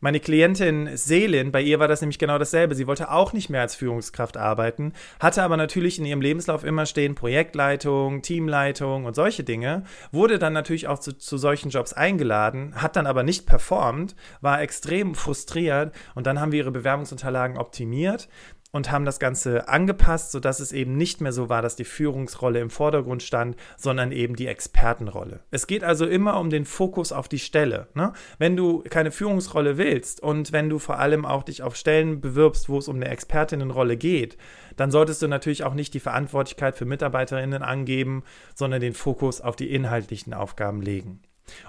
Meine 0.00 0.20
Klientin 0.20 0.96
Selin, 0.96 1.50
bei 1.50 1.60
ihr 1.60 1.80
war 1.80 1.88
das 1.88 2.02
nämlich 2.02 2.20
genau 2.20 2.38
dasselbe. 2.38 2.76
Sie 2.76 2.86
wollte 2.86 3.10
auch 3.10 3.32
nicht 3.32 3.50
mehr 3.50 3.62
als 3.62 3.74
Führungskraft 3.74 4.36
arbeiten, 4.36 4.92
hatte 5.18 5.42
aber 5.42 5.56
natürlich 5.56 5.98
in 5.98 6.04
ihrem 6.04 6.20
Lebenslauf 6.20 6.62
immer 6.62 6.86
stehen 6.86 7.16
Projektleitung, 7.16 8.22
Teamleitung 8.22 9.06
und 9.06 9.16
solche 9.16 9.42
Dinge, 9.42 9.82
wurde 10.12 10.38
dann 10.38 10.52
natürlich 10.52 10.86
auch 10.86 11.00
zu, 11.00 11.18
zu 11.18 11.36
solchen 11.36 11.70
Jobs 11.70 11.94
eingeladen, 11.94 12.80
hat 12.80 12.94
dann 12.94 13.08
aber 13.08 13.24
nicht 13.24 13.44
performt, 13.44 14.14
war 14.40 14.62
extrem 14.62 15.16
frustriert 15.16 15.92
und 16.14 16.28
dann 16.28 16.40
haben 16.40 16.52
wir 16.52 16.60
ihre 16.60 16.70
Bewerbungsunterlagen 16.70 17.58
optimiert 17.58 18.28
und 18.70 18.90
haben 18.90 19.04
das 19.04 19.18
Ganze 19.18 19.68
angepasst, 19.68 20.30
sodass 20.30 20.60
es 20.60 20.72
eben 20.72 20.96
nicht 20.96 21.20
mehr 21.20 21.32
so 21.32 21.48
war, 21.48 21.62
dass 21.62 21.76
die 21.76 21.84
Führungsrolle 21.84 22.60
im 22.60 22.70
Vordergrund 22.70 23.22
stand, 23.22 23.56
sondern 23.76 24.12
eben 24.12 24.36
die 24.36 24.46
Expertenrolle. 24.46 25.40
Es 25.50 25.66
geht 25.66 25.84
also 25.84 26.06
immer 26.06 26.38
um 26.38 26.50
den 26.50 26.64
Fokus 26.64 27.12
auf 27.12 27.28
die 27.28 27.38
Stelle. 27.38 27.88
Ne? 27.94 28.12
Wenn 28.38 28.56
du 28.56 28.84
keine 28.88 29.10
Führungsrolle 29.10 29.78
willst 29.78 30.22
und 30.22 30.52
wenn 30.52 30.68
du 30.68 30.78
vor 30.78 30.98
allem 30.98 31.24
auch 31.24 31.42
dich 31.42 31.62
auf 31.62 31.76
Stellen 31.76 32.20
bewirbst, 32.20 32.68
wo 32.68 32.78
es 32.78 32.88
um 32.88 32.96
eine 32.96 33.08
Expertinnenrolle 33.08 33.96
geht, 33.96 34.36
dann 34.76 34.90
solltest 34.90 35.22
du 35.22 35.28
natürlich 35.28 35.64
auch 35.64 35.74
nicht 35.74 35.94
die 35.94 36.00
Verantwortlichkeit 36.00 36.76
für 36.76 36.84
Mitarbeiterinnen 36.84 37.62
angeben, 37.62 38.22
sondern 38.54 38.80
den 38.80 38.94
Fokus 38.94 39.40
auf 39.40 39.56
die 39.56 39.72
inhaltlichen 39.72 40.34
Aufgaben 40.34 40.82
legen. 40.82 41.20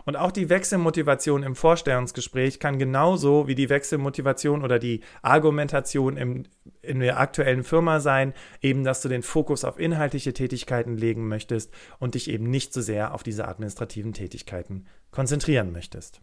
Und 0.05 0.15
auch 0.15 0.31
die 0.31 0.49
Wechselmotivation 0.49 1.43
im 1.43 1.55
Vorstellungsgespräch 1.55 2.59
kann 2.59 2.79
genauso 2.79 3.47
wie 3.47 3.55
die 3.55 3.69
Wechselmotivation 3.69 4.63
oder 4.63 4.79
die 4.79 5.01
Argumentation 5.21 6.17
im, 6.17 6.43
in 6.81 6.99
der 6.99 7.19
aktuellen 7.19 7.63
Firma 7.63 7.99
sein, 7.99 8.33
eben 8.61 8.83
dass 8.83 9.01
du 9.01 9.09
den 9.09 9.23
Fokus 9.23 9.63
auf 9.63 9.79
inhaltliche 9.79 10.33
Tätigkeiten 10.33 10.97
legen 10.97 11.27
möchtest 11.27 11.73
und 11.99 12.15
dich 12.15 12.29
eben 12.29 12.49
nicht 12.49 12.73
so 12.73 12.81
sehr 12.81 13.13
auf 13.13 13.23
diese 13.23 13.47
administrativen 13.47 14.13
Tätigkeiten 14.13 14.85
konzentrieren 15.11 15.71
möchtest. 15.71 16.21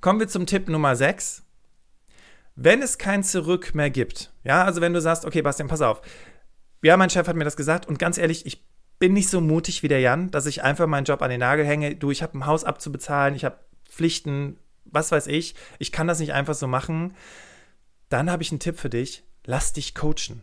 Kommen 0.00 0.20
wir 0.20 0.28
zum 0.28 0.46
Tipp 0.46 0.68
Nummer 0.68 0.96
6. 0.96 1.42
Wenn 2.56 2.82
es 2.82 2.98
kein 2.98 3.24
Zurück 3.24 3.74
mehr 3.74 3.90
gibt, 3.90 4.32
ja, 4.44 4.64
also 4.64 4.80
wenn 4.80 4.92
du 4.92 5.00
sagst, 5.00 5.24
okay, 5.24 5.42
Bastian, 5.42 5.68
pass 5.68 5.80
auf, 5.80 6.02
ja, 6.82 6.96
mein 6.96 7.10
Chef 7.10 7.26
hat 7.26 7.36
mir 7.36 7.44
das 7.44 7.56
gesagt 7.56 7.88
und 7.88 7.98
ganz 7.98 8.18
ehrlich, 8.18 8.46
ich 8.46 8.63
bin 8.98 9.12
nicht 9.12 9.28
so 9.28 9.40
mutig 9.40 9.82
wie 9.82 9.88
der 9.88 10.00
Jan, 10.00 10.30
dass 10.30 10.46
ich 10.46 10.62
einfach 10.62 10.86
meinen 10.86 11.04
Job 11.04 11.22
an 11.22 11.30
den 11.30 11.40
Nagel 11.40 11.66
hänge. 11.66 11.96
Du, 11.96 12.10
ich 12.10 12.22
habe 12.22 12.38
ein 12.38 12.46
Haus 12.46 12.64
abzubezahlen, 12.64 13.34
ich 13.34 13.44
habe 13.44 13.58
Pflichten, 13.88 14.58
was 14.84 15.12
weiß 15.12 15.26
ich. 15.26 15.54
Ich 15.78 15.92
kann 15.92 16.06
das 16.06 16.20
nicht 16.20 16.32
einfach 16.32 16.54
so 16.54 16.66
machen. 16.66 17.14
Dann 18.08 18.30
habe 18.30 18.42
ich 18.42 18.50
einen 18.50 18.60
Tipp 18.60 18.78
für 18.78 18.90
dich. 18.90 19.24
Lass 19.44 19.72
dich 19.72 19.94
coachen. 19.94 20.42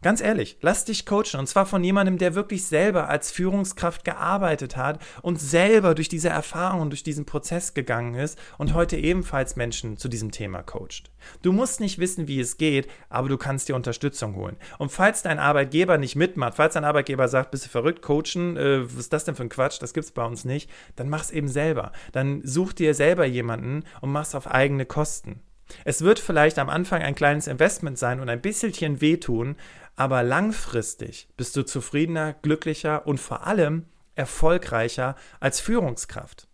Ganz 0.00 0.20
ehrlich, 0.20 0.58
lass 0.60 0.84
dich 0.84 1.06
coachen 1.06 1.40
und 1.40 1.48
zwar 1.48 1.66
von 1.66 1.82
jemandem, 1.82 2.18
der 2.18 2.36
wirklich 2.36 2.64
selber 2.64 3.08
als 3.08 3.32
Führungskraft 3.32 4.04
gearbeitet 4.04 4.76
hat 4.76 5.00
und 5.22 5.40
selber 5.40 5.96
durch 5.96 6.08
diese 6.08 6.28
Erfahrung 6.28 6.82
und 6.82 6.90
durch 6.90 7.02
diesen 7.02 7.26
Prozess 7.26 7.74
gegangen 7.74 8.14
ist 8.14 8.38
und 8.58 8.74
heute 8.74 8.96
ebenfalls 8.96 9.56
Menschen 9.56 9.96
zu 9.96 10.08
diesem 10.08 10.30
Thema 10.30 10.62
coacht. 10.62 11.10
Du 11.42 11.50
musst 11.50 11.80
nicht 11.80 11.98
wissen, 11.98 12.28
wie 12.28 12.38
es 12.38 12.58
geht, 12.58 12.88
aber 13.08 13.28
du 13.28 13.36
kannst 13.36 13.68
dir 13.68 13.74
Unterstützung 13.74 14.36
holen. 14.36 14.56
Und 14.78 14.92
falls 14.92 15.22
dein 15.22 15.40
Arbeitgeber 15.40 15.98
nicht 15.98 16.14
mitmacht, 16.14 16.54
falls 16.54 16.74
dein 16.74 16.84
Arbeitgeber 16.84 17.26
sagt, 17.26 17.50
bist 17.50 17.66
du 17.66 17.68
verrückt, 17.68 18.02
coachen, 18.02 18.56
äh, 18.56 18.84
was 18.84 19.00
ist 19.00 19.12
das 19.12 19.24
denn 19.24 19.34
für 19.34 19.42
ein 19.42 19.48
Quatsch, 19.48 19.82
das 19.82 19.94
gibt's 19.94 20.12
bei 20.12 20.24
uns 20.24 20.44
nicht, 20.44 20.70
dann 20.94 21.08
mach's 21.08 21.32
eben 21.32 21.48
selber. 21.48 21.90
Dann 22.12 22.42
such 22.44 22.72
dir 22.72 22.94
selber 22.94 23.24
jemanden 23.24 23.82
und 24.00 24.12
mach's 24.12 24.36
auf 24.36 24.48
eigene 24.48 24.86
Kosten. 24.86 25.40
Es 25.84 26.02
wird 26.02 26.18
vielleicht 26.18 26.58
am 26.58 26.68
Anfang 26.68 27.02
ein 27.02 27.14
kleines 27.14 27.46
Investment 27.46 27.98
sein 27.98 28.20
und 28.20 28.28
ein 28.28 28.40
bisschen 28.40 29.00
wehtun, 29.00 29.56
aber 29.96 30.22
langfristig 30.22 31.28
bist 31.36 31.56
du 31.56 31.62
zufriedener, 31.62 32.34
glücklicher 32.34 33.06
und 33.06 33.18
vor 33.18 33.46
allem 33.46 33.86
erfolgreicher 34.14 35.16
als 35.40 35.60
Führungskraft. 35.60 36.48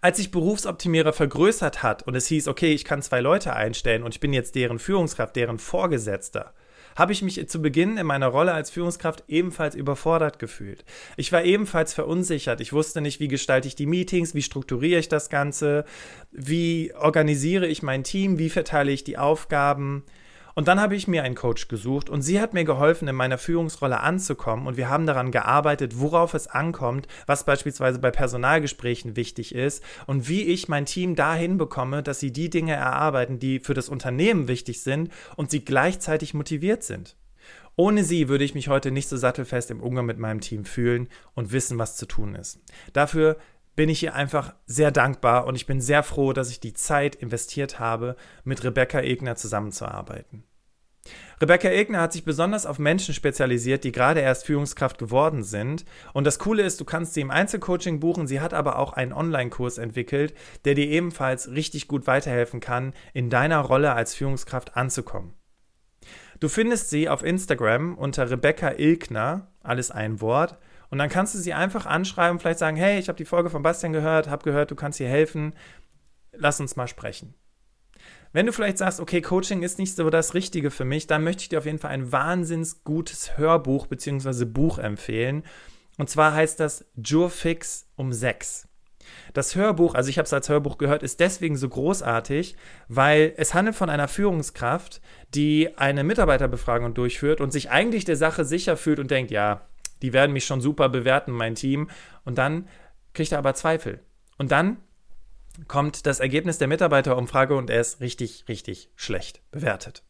Als 0.00 0.18
sich 0.18 0.30
Berufsoptimierer 0.30 1.12
vergrößert 1.12 1.82
hat 1.82 2.02
und 2.02 2.14
es 2.14 2.26
hieß, 2.26 2.48
okay, 2.48 2.74
ich 2.74 2.84
kann 2.84 3.02
zwei 3.02 3.20
Leute 3.20 3.54
einstellen 3.54 4.02
und 4.02 4.14
ich 4.14 4.20
bin 4.20 4.32
jetzt 4.32 4.54
deren 4.54 4.78
Führungskraft, 4.78 5.34
deren 5.36 5.58
Vorgesetzter, 5.58 6.52
habe 6.96 7.12
ich 7.12 7.22
mich 7.22 7.48
zu 7.48 7.60
Beginn 7.60 7.96
in 7.96 8.06
meiner 8.06 8.28
Rolle 8.28 8.52
als 8.52 8.70
Führungskraft 8.70 9.24
ebenfalls 9.28 9.74
überfordert 9.74 10.38
gefühlt. 10.38 10.84
Ich 11.16 11.32
war 11.32 11.44
ebenfalls 11.44 11.94
verunsichert. 11.94 12.60
Ich 12.60 12.72
wusste 12.72 13.00
nicht, 13.00 13.20
wie 13.20 13.28
gestalte 13.28 13.68
ich 13.68 13.76
die 13.76 13.86
Meetings, 13.86 14.34
wie 14.34 14.42
strukturiere 14.42 15.00
ich 15.00 15.08
das 15.08 15.28
Ganze, 15.28 15.84
wie 16.30 16.92
organisiere 16.94 17.66
ich 17.66 17.82
mein 17.82 18.04
Team, 18.04 18.38
wie 18.38 18.50
verteile 18.50 18.92
ich 18.92 19.04
die 19.04 19.18
Aufgaben. 19.18 20.04
Und 20.54 20.68
dann 20.68 20.80
habe 20.80 20.94
ich 20.94 21.08
mir 21.08 21.24
einen 21.24 21.34
Coach 21.34 21.68
gesucht 21.68 22.08
und 22.08 22.22
sie 22.22 22.40
hat 22.40 22.54
mir 22.54 22.64
geholfen, 22.64 23.08
in 23.08 23.16
meiner 23.16 23.38
Führungsrolle 23.38 24.00
anzukommen 24.00 24.66
und 24.66 24.76
wir 24.76 24.88
haben 24.88 25.06
daran 25.06 25.32
gearbeitet, 25.32 25.98
worauf 25.98 26.34
es 26.34 26.46
ankommt, 26.46 27.08
was 27.26 27.44
beispielsweise 27.44 27.98
bei 27.98 28.12
Personalgesprächen 28.12 29.16
wichtig 29.16 29.54
ist 29.54 29.82
und 30.06 30.28
wie 30.28 30.42
ich 30.42 30.68
mein 30.68 30.86
Team 30.86 31.16
dahin 31.16 31.58
bekomme, 31.58 32.02
dass 32.02 32.20
sie 32.20 32.32
die 32.32 32.50
Dinge 32.50 32.74
erarbeiten, 32.74 33.40
die 33.40 33.58
für 33.58 33.74
das 33.74 33.88
Unternehmen 33.88 34.46
wichtig 34.46 34.82
sind 34.82 35.10
und 35.36 35.50
sie 35.50 35.64
gleichzeitig 35.64 36.34
motiviert 36.34 36.84
sind. 36.84 37.16
Ohne 37.76 38.04
sie 38.04 38.28
würde 38.28 38.44
ich 38.44 38.54
mich 38.54 38.68
heute 38.68 38.92
nicht 38.92 39.08
so 39.08 39.16
sattelfest 39.16 39.72
im 39.72 39.80
Umgang 39.80 40.06
mit 40.06 40.18
meinem 40.18 40.40
Team 40.40 40.64
fühlen 40.64 41.08
und 41.34 41.50
wissen, 41.50 41.78
was 41.78 41.96
zu 41.96 42.06
tun 42.06 42.36
ist. 42.36 42.60
Dafür 42.92 43.36
bin 43.76 43.88
ich 43.88 44.02
ihr 44.02 44.14
einfach 44.14 44.54
sehr 44.66 44.90
dankbar 44.90 45.46
und 45.46 45.54
ich 45.54 45.66
bin 45.66 45.80
sehr 45.80 46.02
froh, 46.02 46.32
dass 46.32 46.50
ich 46.50 46.60
die 46.60 46.74
Zeit 46.74 47.14
investiert 47.16 47.78
habe, 47.78 48.16
mit 48.44 48.62
Rebecca 48.64 49.00
Egner 49.00 49.36
zusammenzuarbeiten. 49.36 50.44
Rebecca 51.40 51.68
Egner 51.68 52.00
hat 52.00 52.12
sich 52.12 52.24
besonders 52.24 52.64
auf 52.64 52.78
Menschen 52.78 53.12
spezialisiert, 53.12 53.84
die 53.84 53.92
gerade 53.92 54.20
erst 54.20 54.46
Führungskraft 54.46 54.98
geworden 54.98 55.42
sind. 55.42 55.84
Und 56.12 56.24
das 56.24 56.38
Coole 56.38 56.62
ist, 56.62 56.80
du 56.80 56.84
kannst 56.84 57.14
sie 57.14 57.20
im 57.20 57.30
Einzelcoaching 57.30 58.00
buchen. 58.00 58.26
Sie 58.26 58.40
hat 58.40 58.54
aber 58.54 58.78
auch 58.78 58.92
einen 58.92 59.12
Online-Kurs 59.12 59.78
entwickelt, 59.78 60.34
der 60.64 60.74
dir 60.74 60.88
ebenfalls 60.88 61.50
richtig 61.50 61.88
gut 61.88 62.06
weiterhelfen 62.06 62.60
kann, 62.60 62.94
in 63.12 63.30
deiner 63.30 63.58
Rolle 63.60 63.92
als 63.92 64.14
Führungskraft 64.14 64.76
anzukommen. 64.76 65.34
Du 66.40 66.48
findest 66.48 66.90
sie 66.90 67.08
auf 67.08 67.22
Instagram 67.22 67.96
unter 67.96 68.30
Rebecca 68.30 68.72
Ilkner, 68.72 69.48
alles 69.62 69.90
ein 69.90 70.20
Wort. 70.20 70.58
Und 70.90 70.98
dann 70.98 71.08
kannst 71.08 71.34
du 71.34 71.38
sie 71.38 71.54
einfach 71.54 71.86
anschreiben, 71.86 72.38
vielleicht 72.38 72.58
sagen, 72.58 72.76
hey, 72.76 72.98
ich 72.98 73.08
habe 73.08 73.16
die 73.16 73.24
Folge 73.24 73.50
von 73.50 73.62
Bastian 73.62 73.92
gehört, 73.92 74.28
habe 74.28 74.44
gehört, 74.44 74.70
du 74.70 74.74
kannst 74.74 74.98
hier 74.98 75.08
helfen, 75.08 75.54
lass 76.32 76.60
uns 76.60 76.76
mal 76.76 76.88
sprechen. 76.88 77.34
Wenn 78.32 78.46
du 78.46 78.52
vielleicht 78.52 78.78
sagst, 78.78 78.98
okay, 78.98 79.20
Coaching 79.20 79.62
ist 79.62 79.78
nicht 79.78 79.94
so 79.94 80.10
das 80.10 80.34
Richtige 80.34 80.72
für 80.72 80.84
mich, 80.84 81.06
dann 81.06 81.22
möchte 81.22 81.42
ich 81.42 81.48
dir 81.50 81.58
auf 81.58 81.66
jeden 81.66 81.78
Fall 81.78 81.92
ein 81.92 82.10
wahnsinns 82.10 82.82
gutes 82.82 83.38
Hörbuch 83.38 83.86
bzw. 83.86 84.44
Buch 84.44 84.78
empfehlen. 84.78 85.44
Und 85.98 86.10
zwar 86.10 86.34
heißt 86.34 86.58
das 86.58 86.84
Jurfix 86.96 87.86
um 87.94 88.12
6. 88.12 88.66
Das 89.34 89.54
Hörbuch, 89.54 89.94
also 89.94 90.10
ich 90.10 90.18
habe 90.18 90.26
es 90.26 90.32
als 90.32 90.48
Hörbuch 90.48 90.78
gehört, 90.78 91.02
ist 91.02 91.20
deswegen 91.20 91.56
so 91.56 91.68
großartig, 91.68 92.56
weil 92.88 93.34
es 93.36 93.54
handelt 93.54 93.76
von 93.76 93.90
einer 93.90 94.08
Führungskraft, 94.08 95.00
die 95.34 95.76
eine 95.76 96.02
Mitarbeiterbefragung 96.02 96.94
durchführt 96.94 97.40
und 97.40 97.52
sich 97.52 97.70
eigentlich 97.70 98.04
der 98.04 98.16
Sache 98.16 98.44
sicher 98.44 98.76
fühlt 98.76 98.98
und 98.98 99.10
denkt, 99.10 99.30
ja, 99.30 99.68
die 100.04 100.12
werden 100.12 100.34
mich 100.34 100.44
schon 100.44 100.60
super 100.60 100.90
bewerten, 100.90 101.32
mein 101.32 101.54
Team. 101.54 101.88
Und 102.26 102.36
dann 102.36 102.68
kriegt 103.14 103.32
er 103.32 103.38
aber 103.38 103.54
Zweifel. 103.54 104.00
Und 104.36 104.52
dann 104.52 104.76
kommt 105.66 106.04
das 106.04 106.20
Ergebnis 106.20 106.58
der 106.58 106.68
Mitarbeiterumfrage 106.68 107.56
und 107.56 107.70
er 107.70 107.80
ist 107.80 108.02
richtig, 108.02 108.44
richtig 108.46 108.90
schlecht 108.96 109.40
bewertet. 109.50 110.02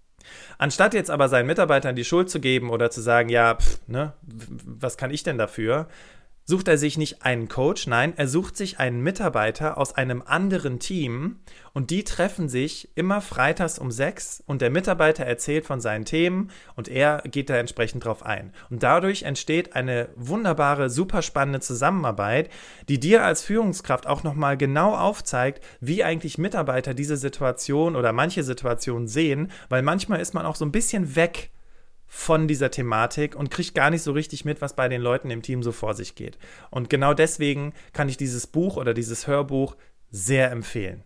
Anstatt 0.58 0.94
jetzt 0.94 1.10
aber 1.10 1.28
seinen 1.28 1.46
Mitarbeitern 1.46 1.94
die 1.94 2.04
Schuld 2.04 2.28
zu 2.28 2.40
geben 2.40 2.70
oder 2.70 2.90
zu 2.90 3.02
sagen, 3.02 3.28
ja, 3.28 3.54
pff, 3.54 3.78
ne, 3.86 4.14
was 4.22 4.96
kann 4.96 5.12
ich 5.12 5.22
denn 5.22 5.38
dafür, 5.38 5.86
sucht 6.44 6.68
er 6.68 6.76
sich 6.76 6.98
nicht 6.98 7.22
einen 7.22 7.48
Coach, 7.48 7.86
nein, 7.86 8.12
er 8.16 8.28
sucht 8.28 8.56
sich 8.56 8.78
einen 8.78 9.00
Mitarbeiter 9.00 9.78
aus 9.78 9.94
einem 9.94 10.22
anderen 10.24 10.78
Team 10.78 11.40
und 11.72 11.90
die 11.90 12.04
treffen 12.04 12.48
sich 12.48 12.90
immer 12.94 13.20
freitags 13.20 13.78
um 13.78 13.90
sechs 13.90 14.42
und 14.46 14.60
der 14.60 14.70
Mitarbeiter 14.70 15.24
erzählt 15.24 15.64
von 15.64 15.80
seinen 15.80 16.04
Themen 16.04 16.50
und 16.76 16.88
er 16.88 17.22
geht 17.24 17.48
da 17.48 17.56
entsprechend 17.56 18.04
drauf 18.04 18.24
ein. 18.24 18.52
Und 18.68 18.82
dadurch 18.82 19.22
entsteht 19.22 19.74
eine 19.74 20.10
wunderbare, 20.16 20.90
super 20.90 21.22
spannende 21.22 21.60
Zusammenarbeit, 21.60 22.50
die 22.88 23.00
dir 23.00 23.24
als 23.24 23.42
Führungskraft 23.42 24.06
auch 24.06 24.22
nochmal 24.22 24.56
genau 24.58 24.94
aufzeigt, 24.94 25.64
wie 25.80 26.04
eigentlich 26.04 26.36
Mitarbeiter 26.36 26.92
diese 26.92 27.16
Situation 27.16 27.96
oder 27.96 28.12
manche 28.12 28.44
Situationen 28.44 29.08
sehen, 29.08 29.50
weil 29.70 29.82
manchmal 29.82 30.20
ist 30.20 30.34
man 30.34 30.44
auch 30.44 30.56
so 30.56 30.64
ein 30.64 30.72
bisschen 30.72 31.16
weg 31.16 31.50
von 32.16 32.46
dieser 32.46 32.70
Thematik 32.70 33.34
und 33.34 33.50
kriegt 33.50 33.74
gar 33.74 33.90
nicht 33.90 34.02
so 34.02 34.12
richtig 34.12 34.44
mit, 34.44 34.60
was 34.60 34.76
bei 34.76 34.88
den 34.88 35.02
Leuten 35.02 35.30
im 35.30 35.42
Team 35.42 35.64
so 35.64 35.72
vor 35.72 35.94
sich 35.94 36.14
geht. 36.14 36.38
Und 36.70 36.88
genau 36.88 37.12
deswegen 37.12 37.74
kann 37.92 38.08
ich 38.08 38.16
dieses 38.16 38.46
Buch 38.46 38.76
oder 38.76 38.94
dieses 38.94 39.26
Hörbuch 39.26 39.76
sehr 40.12 40.52
empfehlen. 40.52 41.02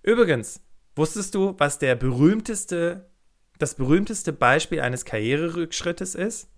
Übrigens, 0.00 0.60
wusstest 0.94 1.34
du, 1.34 1.56
was 1.58 1.80
der 1.80 1.96
berühmteste, 1.96 3.10
das 3.58 3.74
berühmteste 3.74 4.32
Beispiel 4.32 4.80
eines 4.80 5.04
Karriererückschrittes 5.04 6.14
ist? 6.14 6.48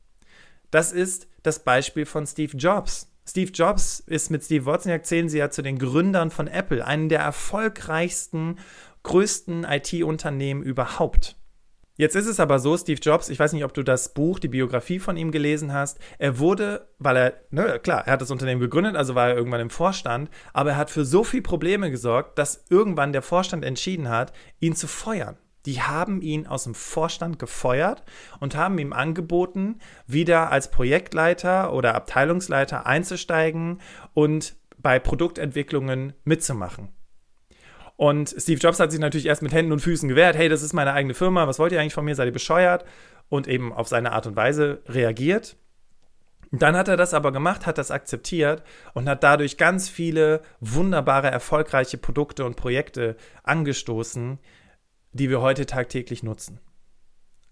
Das 0.70 0.92
ist 0.92 1.26
das 1.42 1.64
Beispiel 1.64 2.04
von 2.04 2.26
Steve 2.26 2.54
Jobs. 2.58 3.10
Steve 3.26 3.50
Jobs 3.50 3.98
ist 4.00 4.30
mit 4.30 4.44
Steve 4.44 4.66
Wozniak, 4.66 5.06
zählen 5.06 5.30
sie 5.30 5.38
ja 5.38 5.48
zu 5.48 5.62
den 5.62 5.78
Gründern 5.78 6.30
von 6.30 6.48
Apple, 6.48 6.84
einem 6.84 7.08
der 7.08 7.20
erfolgreichsten, 7.20 8.58
größten 9.04 9.64
IT-Unternehmen 9.64 10.62
überhaupt. 10.62 11.36
Jetzt 11.96 12.16
ist 12.16 12.26
es 12.26 12.40
aber 12.40 12.58
so, 12.58 12.76
Steve 12.76 12.98
Jobs, 13.00 13.28
ich 13.28 13.38
weiß 13.38 13.52
nicht, 13.52 13.64
ob 13.64 13.72
du 13.72 13.84
das 13.84 14.14
Buch, 14.14 14.40
die 14.40 14.48
Biografie 14.48 14.98
von 14.98 15.16
ihm 15.16 15.30
gelesen 15.30 15.72
hast. 15.72 16.00
Er 16.18 16.40
wurde, 16.40 16.88
weil 16.98 17.16
er, 17.16 17.34
ne, 17.50 17.78
klar, 17.78 18.04
er 18.04 18.14
hat 18.14 18.20
das 18.20 18.32
Unternehmen 18.32 18.60
gegründet, 18.60 18.96
also 18.96 19.14
war 19.14 19.28
er 19.28 19.36
irgendwann 19.36 19.60
im 19.60 19.70
Vorstand, 19.70 20.28
aber 20.52 20.70
er 20.70 20.76
hat 20.76 20.90
für 20.90 21.04
so 21.04 21.22
viele 21.22 21.44
Probleme 21.44 21.92
gesorgt, 21.92 22.36
dass 22.36 22.64
irgendwann 22.68 23.12
der 23.12 23.22
Vorstand 23.22 23.64
entschieden 23.64 24.08
hat, 24.08 24.32
ihn 24.58 24.74
zu 24.74 24.88
feuern. 24.88 25.36
Die 25.66 25.82
haben 25.82 26.20
ihn 26.20 26.48
aus 26.48 26.64
dem 26.64 26.74
Vorstand 26.74 27.38
gefeuert 27.38 28.02
und 28.40 28.56
haben 28.56 28.76
ihm 28.78 28.92
angeboten, 28.92 29.78
wieder 30.08 30.50
als 30.50 30.72
Projektleiter 30.72 31.72
oder 31.72 31.94
Abteilungsleiter 31.94 32.86
einzusteigen 32.86 33.80
und 34.14 34.56
bei 34.78 34.98
Produktentwicklungen 34.98 36.12
mitzumachen. 36.24 36.93
Und 37.96 38.34
Steve 38.36 38.58
Jobs 38.58 38.80
hat 38.80 38.90
sich 38.90 39.00
natürlich 39.00 39.26
erst 39.26 39.42
mit 39.42 39.52
Händen 39.52 39.72
und 39.72 39.80
Füßen 39.80 40.08
gewehrt, 40.08 40.36
hey, 40.36 40.48
das 40.48 40.62
ist 40.62 40.72
meine 40.72 40.92
eigene 40.92 41.14
Firma, 41.14 41.46
was 41.46 41.58
wollt 41.58 41.72
ihr 41.72 41.80
eigentlich 41.80 41.94
von 41.94 42.04
mir, 42.04 42.14
seid 42.14 42.26
ihr 42.26 42.32
bescheuert? 42.32 42.84
Und 43.28 43.48
eben 43.48 43.72
auf 43.72 43.88
seine 43.88 44.12
Art 44.12 44.26
und 44.26 44.36
Weise 44.36 44.82
reagiert. 44.86 45.56
Dann 46.50 46.76
hat 46.76 46.88
er 46.88 46.96
das 46.96 47.14
aber 47.14 47.32
gemacht, 47.32 47.66
hat 47.66 47.78
das 47.78 47.90
akzeptiert 47.90 48.62
und 48.92 49.08
hat 49.08 49.24
dadurch 49.24 49.56
ganz 49.56 49.88
viele 49.88 50.42
wunderbare, 50.60 51.30
erfolgreiche 51.30 51.98
Produkte 51.98 52.44
und 52.44 52.56
Projekte 52.56 53.16
angestoßen, 53.42 54.38
die 55.12 55.30
wir 55.30 55.40
heute 55.40 55.66
tagtäglich 55.66 56.22
nutzen. 56.22 56.60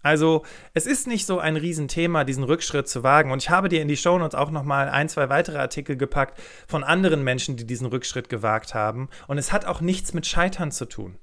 Also 0.03 0.43
es 0.73 0.85
ist 0.85 1.07
nicht 1.07 1.25
so 1.25 1.39
ein 1.39 1.55
Riesenthema, 1.55 2.25
diesen 2.25 2.43
Rückschritt 2.43 2.87
zu 2.87 3.03
wagen. 3.03 3.31
Und 3.31 3.41
ich 3.41 3.49
habe 3.49 3.69
dir 3.69 3.81
in 3.81 3.87
die 3.87 3.97
Shownotes 3.97 4.35
auch 4.35 4.51
nochmal 4.51 4.89
ein, 4.89 5.09
zwei 5.09 5.29
weitere 5.29 5.57
Artikel 5.57 5.95
gepackt 5.95 6.39
von 6.67 6.83
anderen 6.83 7.23
Menschen, 7.23 7.55
die 7.55 7.65
diesen 7.65 7.87
Rückschritt 7.87 8.29
gewagt 8.29 8.75
haben. 8.75 9.09
Und 9.27 9.37
es 9.37 9.51
hat 9.51 9.65
auch 9.65 9.81
nichts 9.81 10.13
mit 10.13 10.27
Scheitern 10.27 10.71
zu 10.71 10.85
tun. 10.85 11.17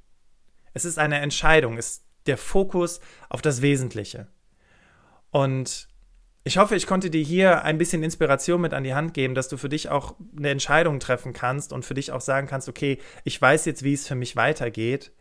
Es 0.73 0.85
ist 0.85 0.99
eine 0.99 1.21
Entscheidung, 1.21 1.77
ist 1.77 2.05
der 2.27 2.39
Fokus 2.39 3.01
auf 3.29 3.43
das 3.43 3.61
Wesentliche. 3.61 4.29
Und 5.31 5.89
ich 6.43 6.57
hoffe, 6.57 6.75
ich 6.75 6.87
konnte 6.87 7.11
dir 7.11 7.23
hier 7.23 7.65
ein 7.65 7.77
bisschen 7.77 8.03
Inspiration 8.03 8.63
mit 8.63 8.73
an 8.73 8.85
die 8.85 8.95
Hand 8.95 9.13
geben, 9.13 9.35
dass 9.35 9.49
du 9.49 9.59
für 9.59 9.69
dich 9.69 9.91
auch 9.91 10.17
eine 10.37 10.49
Entscheidung 10.49 11.01
treffen 11.01 11.35
kannst 11.35 11.73
und 11.73 11.85
für 11.85 11.95
dich 11.95 12.13
auch 12.13 12.23
sagen 12.23 12.47
kannst, 12.47 12.69
okay, 12.69 12.99
ich 13.25 13.41
weiß 13.41 13.67
jetzt, 13.67 13.83
wie 13.83 13.93
es 13.93 14.09
für 14.09 14.15
mich 14.15 14.37
weitergeht 14.37 15.13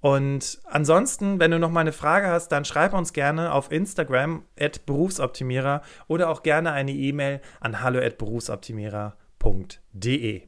und 0.00 0.60
ansonsten, 0.64 1.38
wenn 1.40 1.50
du 1.50 1.58
noch 1.58 1.70
mal 1.70 1.80
eine 1.80 1.92
Frage 1.92 2.28
hast, 2.28 2.48
dann 2.48 2.64
schreib 2.64 2.94
uns 2.94 3.12
gerne 3.12 3.52
auf 3.52 3.70
Instagram 3.70 4.44
at 4.58 4.86
Berufsoptimierer 4.86 5.82
oder 6.08 6.30
auch 6.30 6.42
gerne 6.42 6.72
eine 6.72 6.92
E-Mail 6.92 7.42
an 7.60 7.82
hallo 7.82 8.00
at 8.00 8.16
berufsoptimierer.de. 8.16 10.42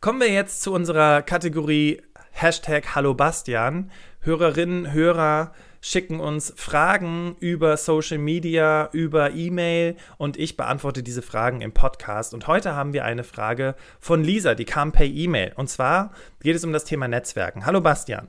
Kommen 0.00 0.20
wir 0.20 0.30
jetzt 0.30 0.62
zu 0.62 0.72
unserer 0.72 1.22
Kategorie 1.22 2.00
Hashtag 2.30 2.94
Hallo 2.94 3.14
Bastian. 3.14 3.90
Hörerinnen, 4.20 4.92
Hörer, 4.92 5.52
schicken 5.80 6.20
uns 6.20 6.52
Fragen 6.56 7.36
über 7.40 7.76
Social 7.76 8.18
Media, 8.18 8.88
über 8.92 9.32
E-Mail 9.32 9.96
und 10.16 10.36
ich 10.36 10.56
beantworte 10.56 11.02
diese 11.02 11.22
Fragen 11.22 11.60
im 11.60 11.72
Podcast. 11.72 12.34
Und 12.34 12.46
heute 12.46 12.74
haben 12.74 12.92
wir 12.92 13.04
eine 13.04 13.24
Frage 13.24 13.74
von 14.00 14.22
Lisa, 14.24 14.54
die 14.54 14.64
kam 14.64 14.92
per 14.92 15.06
E-Mail. 15.06 15.52
Und 15.56 15.68
zwar 15.68 16.12
geht 16.40 16.56
es 16.56 16.64
um 16.64 16.72
das 16.72 16.84
Thema 16.84 17.08
Netzwerken. 17.08 17.66
Hallo 17.66 17.80
Bastian. 17.80 18.28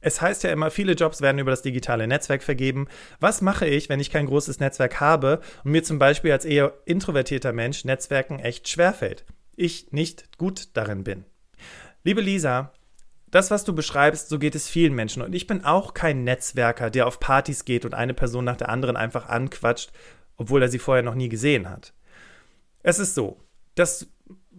Es 0.00 0.20
heißt 0.20 0.44
ja 0.44 0.50
immer, 0.50 0.70
viele 0.70 0.94
Jobs 0.94 1.20
werden 1.20 1.38
über 1.38 1.50
das 1.50 1.62
digitale 1.62 2.06
Netzwerk 2.06 2.42
vergeben. 2.42 2.88
Was 3.20 3.42
mache 3.42 3.66
ich, 3.66 3.88
wenn 3.88 4.00
ich 4.00 4.10
kein 4.10 4.26
großes 4.26 4.58
Netzwerk 4.58 4.98
habe 5.00 5.40
und 5.62 5.72
mir 5.72 5.82
zum 5.82 5.98
Beispiel 5.98 6.32
als 6.32 6.46
eher 6.46 6.72
introvertierter 6.86 7.52
Mensch 7.52 7.84
Netzwerken 7.84 8.38
echt 8.38 8.68
schwerfällt? 8.68 9.26
Ich 9.56 9.92
nicht 9.92 10.38
gut 10.38 10.68
darin 10.72 11.04
bin. 11.04 11.26
Liebe 12.02 12.22
Lisa, 12.22 12.72
das, 13.30 13.50
was 13.50 13.64
du 13.64 13.74
beschreibst, 13.74 14.28
so 14.28 14.38
geht 14.38 14.54
es 14.54 14.68
vielen 14.68 14.94
Menschen. 14.94 15.22
Und 15.22 15.34
ich 15.34 15.46
bin 15.46 15.64
auch 15.64 15.94
kein 15.94 16.24
Netzwerker, 16.24 16.90
der 16.90 17.06
auf 17.06 17.20
Partys 17.20 17.64
geht 17.64 17.84
und 17.84 17.94
eine 17.94 18.14
Person 18.14 18.44
nach 18.44 18.56
der 18.56 18.68
anderen 18.68 18.96
einfach 18.96 19.28
anquatscht, 19.28 19.92
obwohl 20.36 20.62
er 20.62 20.68
sie 20.68 20.78
vorher 20.78 21.02
noch 21.02 21.14
nie 21.14 21.28
gesehen 21.28 21.68
hat. 21.68 21.92
Es 22.82 22.98
ist 22.98 23.14
so, 23.14 23.38
dass 23.74 24.08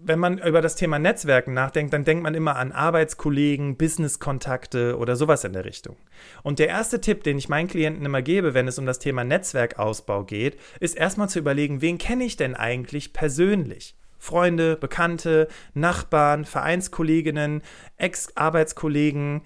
wenn 0.04 0.20
man 0.20 0.40
über 0.40 0.62
das 0.62 0.76
Thema 0.76 0.98
Netzwerken 1.00 1.54
nachdenkt, 1.54 1.94
dann 1.94 2.04
denkt 2.04 2.24
man 2.24 2.34
immer 2.34 2.56
an 2.56 2.72
Arbeitskollegen, 2.72 3.78
Businesskontakte 3.78 4.98
oder 4.98 5.16
sowas 5.16 5.44
in 5.44 5.54
der 5.54 5.66
Richtung. 5.66 5.96
Und 6.44 6.60
der 6.60 6.70
erste 6.70 7.02
Tipp, 7.02 7.24
den 7.24 7.38
ich 7.38 7.50
meinen 7.50 7.68
Klienten 7.68 8.06
immer 8.06 8.22
gebe, 8.22 8.54
wenn 8.54 8.68
es 8.68 8.80
um 8.80 8.86
das 8.86 9.00
Thema 9.00 9.24
Netzwerkausbau 9.24 10.24
geht, 10.24 10.58
ist 10.80 10.98
erstmal 10.98 11.30
zu 11.30 11.40
überlegen, 11.40 11.82
wen 11.82 11.98
kenne 11.98 12.24
ich 12.24 12.36
denn 12.36 12.56
eigentlich 12.56 13.14
persönlich? 13.14 13.96
Freunde, 14.22 14.78
Bekannte, 14.78 15.48
Nachbarn, 15.74 16.46
Vereinskolleginnen, 16.46 17.64
Ex-Arbeitskollegen, 17.98 19.42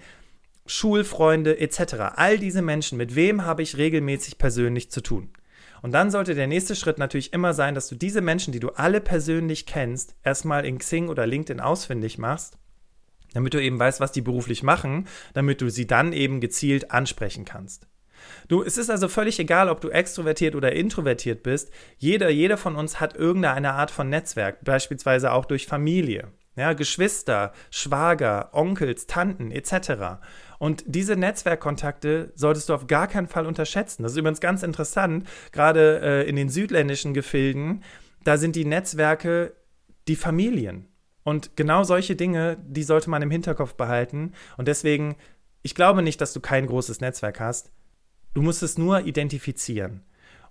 Schulfreunde 0.66 1.58
etc. 1.58 1.94
All 2.16 2.38
diese 2.38 2.60
Menschen, 2.60 2.98
mit 2.98 3.14
wem 3.14 3.46
habe 3.46 3.62
ich 3.62 3.78
regelmäßig 3.78 4.36
persönlich 4.36 4.90
zu 4.90 5.00
tun? 5.00 5.30
Und 5.80 5.92
dann 5.92 6.10
sollte 6.10 6.34
der 6.34 6.46
nächste 6.46 6.76
Schritt 6.76 6.98
natürlich 6.98 7.32
immer 7.32 7.54
sein, 7.54 7.74
dass 7.74 7.88
du 7.88 7.94
diese 7.94 8.20
Menschen, 8.20 8.52
die 8.52 8.60
du 8.60 8.68
alle 8.70 9.00
persönlich 9.00 9.64
kennst, 9.64 10.14
erstmal 10.22 10.66
in 10.66 10.78
Xing 10.78 11.08
oder 11.08 11.26
LinkedIn 11.26 11.60
ausfindig 11.60 12.18
machst, 12.18 12.58
damit 13.32 13.54
du 13.54 13.62
eben 13.62 13.78
weißt, 13.78 14.00
was 14.00 14.12
die 14.12 14.22
beruflich 14.22 14.62
machen, 14.62 15.06
damit 15.32 15.62
du 15.62 15.70
sie 15.70 15.86
dann 15.86 16.12
eben 16.12 16.40
gezielt 16.40 16.90
ansprechen 16.90 17.46
kannst. 17.46 17.86
Du, 18.48 18.62
es 18.62 18.78
ist 18.78 18.90
also 18.90 19.08
völlig 19.08 19.38
egal, 19.38 19.68
ob 19.68 19.80
du 19.80 19.90
extrovertiert 19.90 20.54
oder 20.54 20.72
introvertiert 20.72 21.42
bist. 21.42 21.70
Jeder, 21.98 22.30
jeder 22.30 22.56
von 22.56 22.76
uns 22.76 23.00
hat 23.00 23.16
irgendeine 23.16 23.72
Art 23.72 23.90
von 23.90 24.08
Netzwerk, 24.08 24.64
beispielsweise 24.64 25.32
auch 25.32 25.44
durch 25.44 25.66
Familie. 25.66 26.28
Ja, 26.56 26.72
Geschwister, 26.72 27.52
Schwager, 27.70 28.48
Onkels, 28.52 29.06
Tanten 29.06 29.50
etc. 29.50 30.18
Und 30.58 30.84
diese 30.86 31.14
Netzwerkkontakte 31.14 32.32
solltest 32.34 32.70
du 32.70 32.74
auf 32.74 32.86
gar 32.86 33.08
keinen 33.08 33.26
Fall 33.26 33.44
unterschätzen. 33.44 34.02
Das 34.02 34.12
ist 34.12 34.18
übrigens 34.18 34.40
ganz 34.40 34.62
interessant, 34.62 35.28
gerade 35.52 36.00
äh, 36.00 36.28
in 36.28 36.36
den 36.36 36.48
südländischen 36.48 37.12
Gefilden, 37.12 37.82
da 38.24 38.38
sind 38.38 38.56
die 38.56 38.64
Netzwerke 38.64 39.54
die 40.08 40.16
Familien. 40.16 40.88
Und 41.24 41.56
genau 41.56 41.82
solche 41.82 42.16
Dinge, 42.16 42.56
die 42.64 42.84
sollte 42.84 43.10
man 43.10 43.20
im 43.20 43.30
Hinterkopf 43.30 43.74
behalten. 43.74 44.32
Und 44.56 44.68
deswegen, 44.68 45.16
ich 45.62 45.74
glaube 45.74 46.02
nicht, 46.02 46.20
dass 46.20 46.32
du 46.32 46.40
kein 46.40 46.66
großes 46.66 47.00
Netzwerk 47.00 47.40
hast. 47.40 47.72
Du 48.36 48.42
musst 48.42 48.62
es 48.62 48.76
nur 48.76 49.06
identifizieren. 49.06 50.02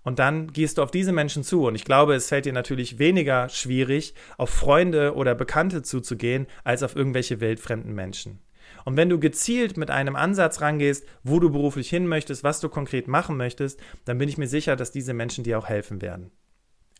Und 0.01 0.17
dann 0.17 0.51
gehst 0.51 0.79
du 0.79 0.81
auf 0.81 0.89
diese 0.89 1.11
Menschen 1.11 1.43
zu. 1.43 1.67
Und 1.67 1.75
ich 1.75 1.85
glaube, 1.85 2.15
es 2.15 2.29
fällt 2.29 2.47
dir 2.47 2.51
natürlich 2.51 2.97
weniger 2.97 3.47
schwierig, 3.47 4.15
auf 4.39 4.49
Freunde 4.49 5.13
oder 5.13 5.35
Bekannte 5.35 5.83
zuzugehen, 5.83 6.47
als 6.63 6.81
auf 6.81 6.95
irgendwelche 6.95 7.41
wildfremden 7.41 7.93
Menschen. 7.93 8.39
Und 8.85 8.97
wenn 8.97 9.09
du 9.09 9.19
gezielt 9.19 9.77
mit 9.77 9.91
einem 9.91 10.15
Ansatz 10.15 10.61
rangehst, 10.61 11.05
wo 11.23 11.39
du 11.39 11.51
beruflich 11.51 11.87
hin 11.87 12.07
möchtest, 12.07 12.43
was 12.43 12.59
du 12.59 12.69
konkret 12.69 13.07
machen 13.07 13.37
möchtest, 13.37 13.79
dann 14.05 14.17
bin 14.17 14.29
ich 14.29 14.39
mir 14.39 14.47
sicher, 14.47 14.75
dass 14.75 14.91
diese 14.91 15.13
Menschen 15.13 15.43
dir 15.43 15.59
auch 15.59 15.67
helfen 15.67 16.01
werden. 16.01 16.31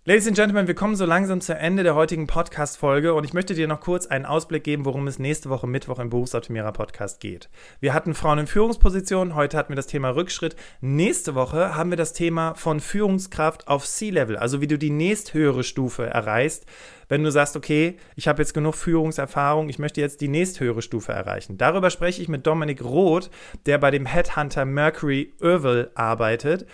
Ladies 0.07 0.27
and 0.27 0.35
Gentlemen, 0.35 0.67
wir 0.67 0.75
kommen 0.75 0.95
so 0.95 1.03
langsam 1.03 1.41
zu 1.41 1.55
Ende 1.55 1.81
der 1.81 1.95
heutigen 1.95 2.27
Podcast-Folge 2.27 3.15
und 3.15 3.23
ich 3.23 3.33
möchte 3.33 3.55
dir 3.55 3.67
noch 3.67 3.79
kurz 3.79 4.05
einen 4.05 4.27
Ausblick 4.27 4.63
geben, 4.63 4.85
worum 4.85 5.07
es 5.07 5.17
nächste 5.17 5.49
Woche 5.49 5.65
Mittwoch 5.65 5.97
im 5.97 6.11
Berufsoptimierer 6.11 6.73
Podcast 6.73 7.19
geht. 7.19 7.49
Wir 7.79 7.91
hatten 7.95 8.13
Frauen 8.13 8.37
in 8.37 8.45
Führungspositionen, 8.45 9.33
heute 9.33 9.57
hatten 9.57 9.69
wir 9.69 9.75
das 9.75 9.87
Thema 9.87 10.11
Rückschritt. 10.11 10.55
Nächste 10.79 11.33
Woche 11.33 11.73
haben 11.73 11.89
wir 11.89 11.97
das 11.97 12.13
Thema 12.13 12.53
von 12.53 12.81
Führungskraft 12.81 13.67
auf 13.67 13.87
C-Level, 13.87 14.37
also 14.37 14.61
wie 14.61 14.67
du 14.67 14.77
die 14.77 14.91
nächsthöhere 14.91 15.63
Stufe 15.63 16.05
erreichst, 16.05 16.67
wenn 17.09 17.23
du 17.23 17.31
sagst, 17.31 17.55
okay, 17.55 17.97
ich 18.15 18.27
habe 18.27 18.43
jetzt 18.43 18.53
genug 18.53 18.75
Führungserfahrung, 18.75 19.69
ich 19.69 19.79
möchte 19.79 20.01
jetzt 20.01 20.21
die 20.21 20.27
nächsthöhere 20.27 20.83
Stufe 20.83 21.13
erreichen. 21.13 21.57
Darüber 21.57 21.89
spreche 21.89 22.21
ich 22.21 22.27
mit 22.27 22.45
Dominik 22.45 22.83
Roth, 22.83 23.31
der 23.65 23.79
bei 23.79 23.89
dem 23.89 24.05
Headhunter 24.05 24.65
Mercury 24.65 25.33
Oval 25.41 25.89
arbeitet. 25.95 26.67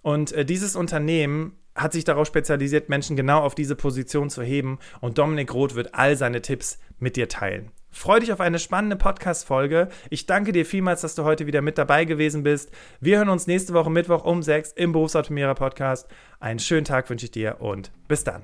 Und 0.00 0.32
äh, 0.32 0.46
dieses 0.46 0.76
Unternehmen 0.76 1.59
hat 1.80 1.92
sich 1.92 2.04
darauf 2.04 2.26
spezialisiert, 2.26 2.88
Menschen 2.88 3.16
genau 3.16 3.40
auf 3.40 3.54
diese 3.54 3.76
Position 3.76 4.30
zu 4.30 4.42
heben 4.42 4.78
und 5.00 5.18
Dominik 5.18 5.52
Roth 5.54 5.74
wird 5.74 5.94
all 5.94 6.16
seine 6.16 6.42
Tipps 6.42 6.78
mit 6.98 7.16
dir 7.16 7.28
teilen. 7.28 7.70
Freu 7.92 8.20
dich 8.20 8.32
auf 8.32 8.40
eine 8.40 8.60
spannende 8.60 8.94
Podcast-Folge. 8.94 9.88
Ich 10.10 10.26
danke 10.26 10.52
dir 10.52 10.64
vielmals, 10.64 11.00
dass 11.00 11.16
du 11.16 11.24
heute 11.24 11.46
wieder 11.46 11.60
mit 11.60 11.76
dabei 11.76 12.04
gewesen 12.04 12.44
bist. 12.44 12.70
Wir 13.00 13.18
hören 13.18 13.28
uns 13.28 13.48
nächste 13.48 13.74
Woche 13.74 13.90
Mittwoch 13.90 14.24
um 14.24 14.42
6 14.42 14.72
im 14.72 14.92
Berufsautomierer 14.92 15.54
Podcast. 15.54 16.06
Einen 16.38 16.60
schönen 16.60 16.84
Tag 16.84 17.10
wünsche 17.10 17.26
ich 17.26 17.32
dir 17.32 17.56
und 17.60 17.90
bis 18.06 18.22
dann. 18.22 18.42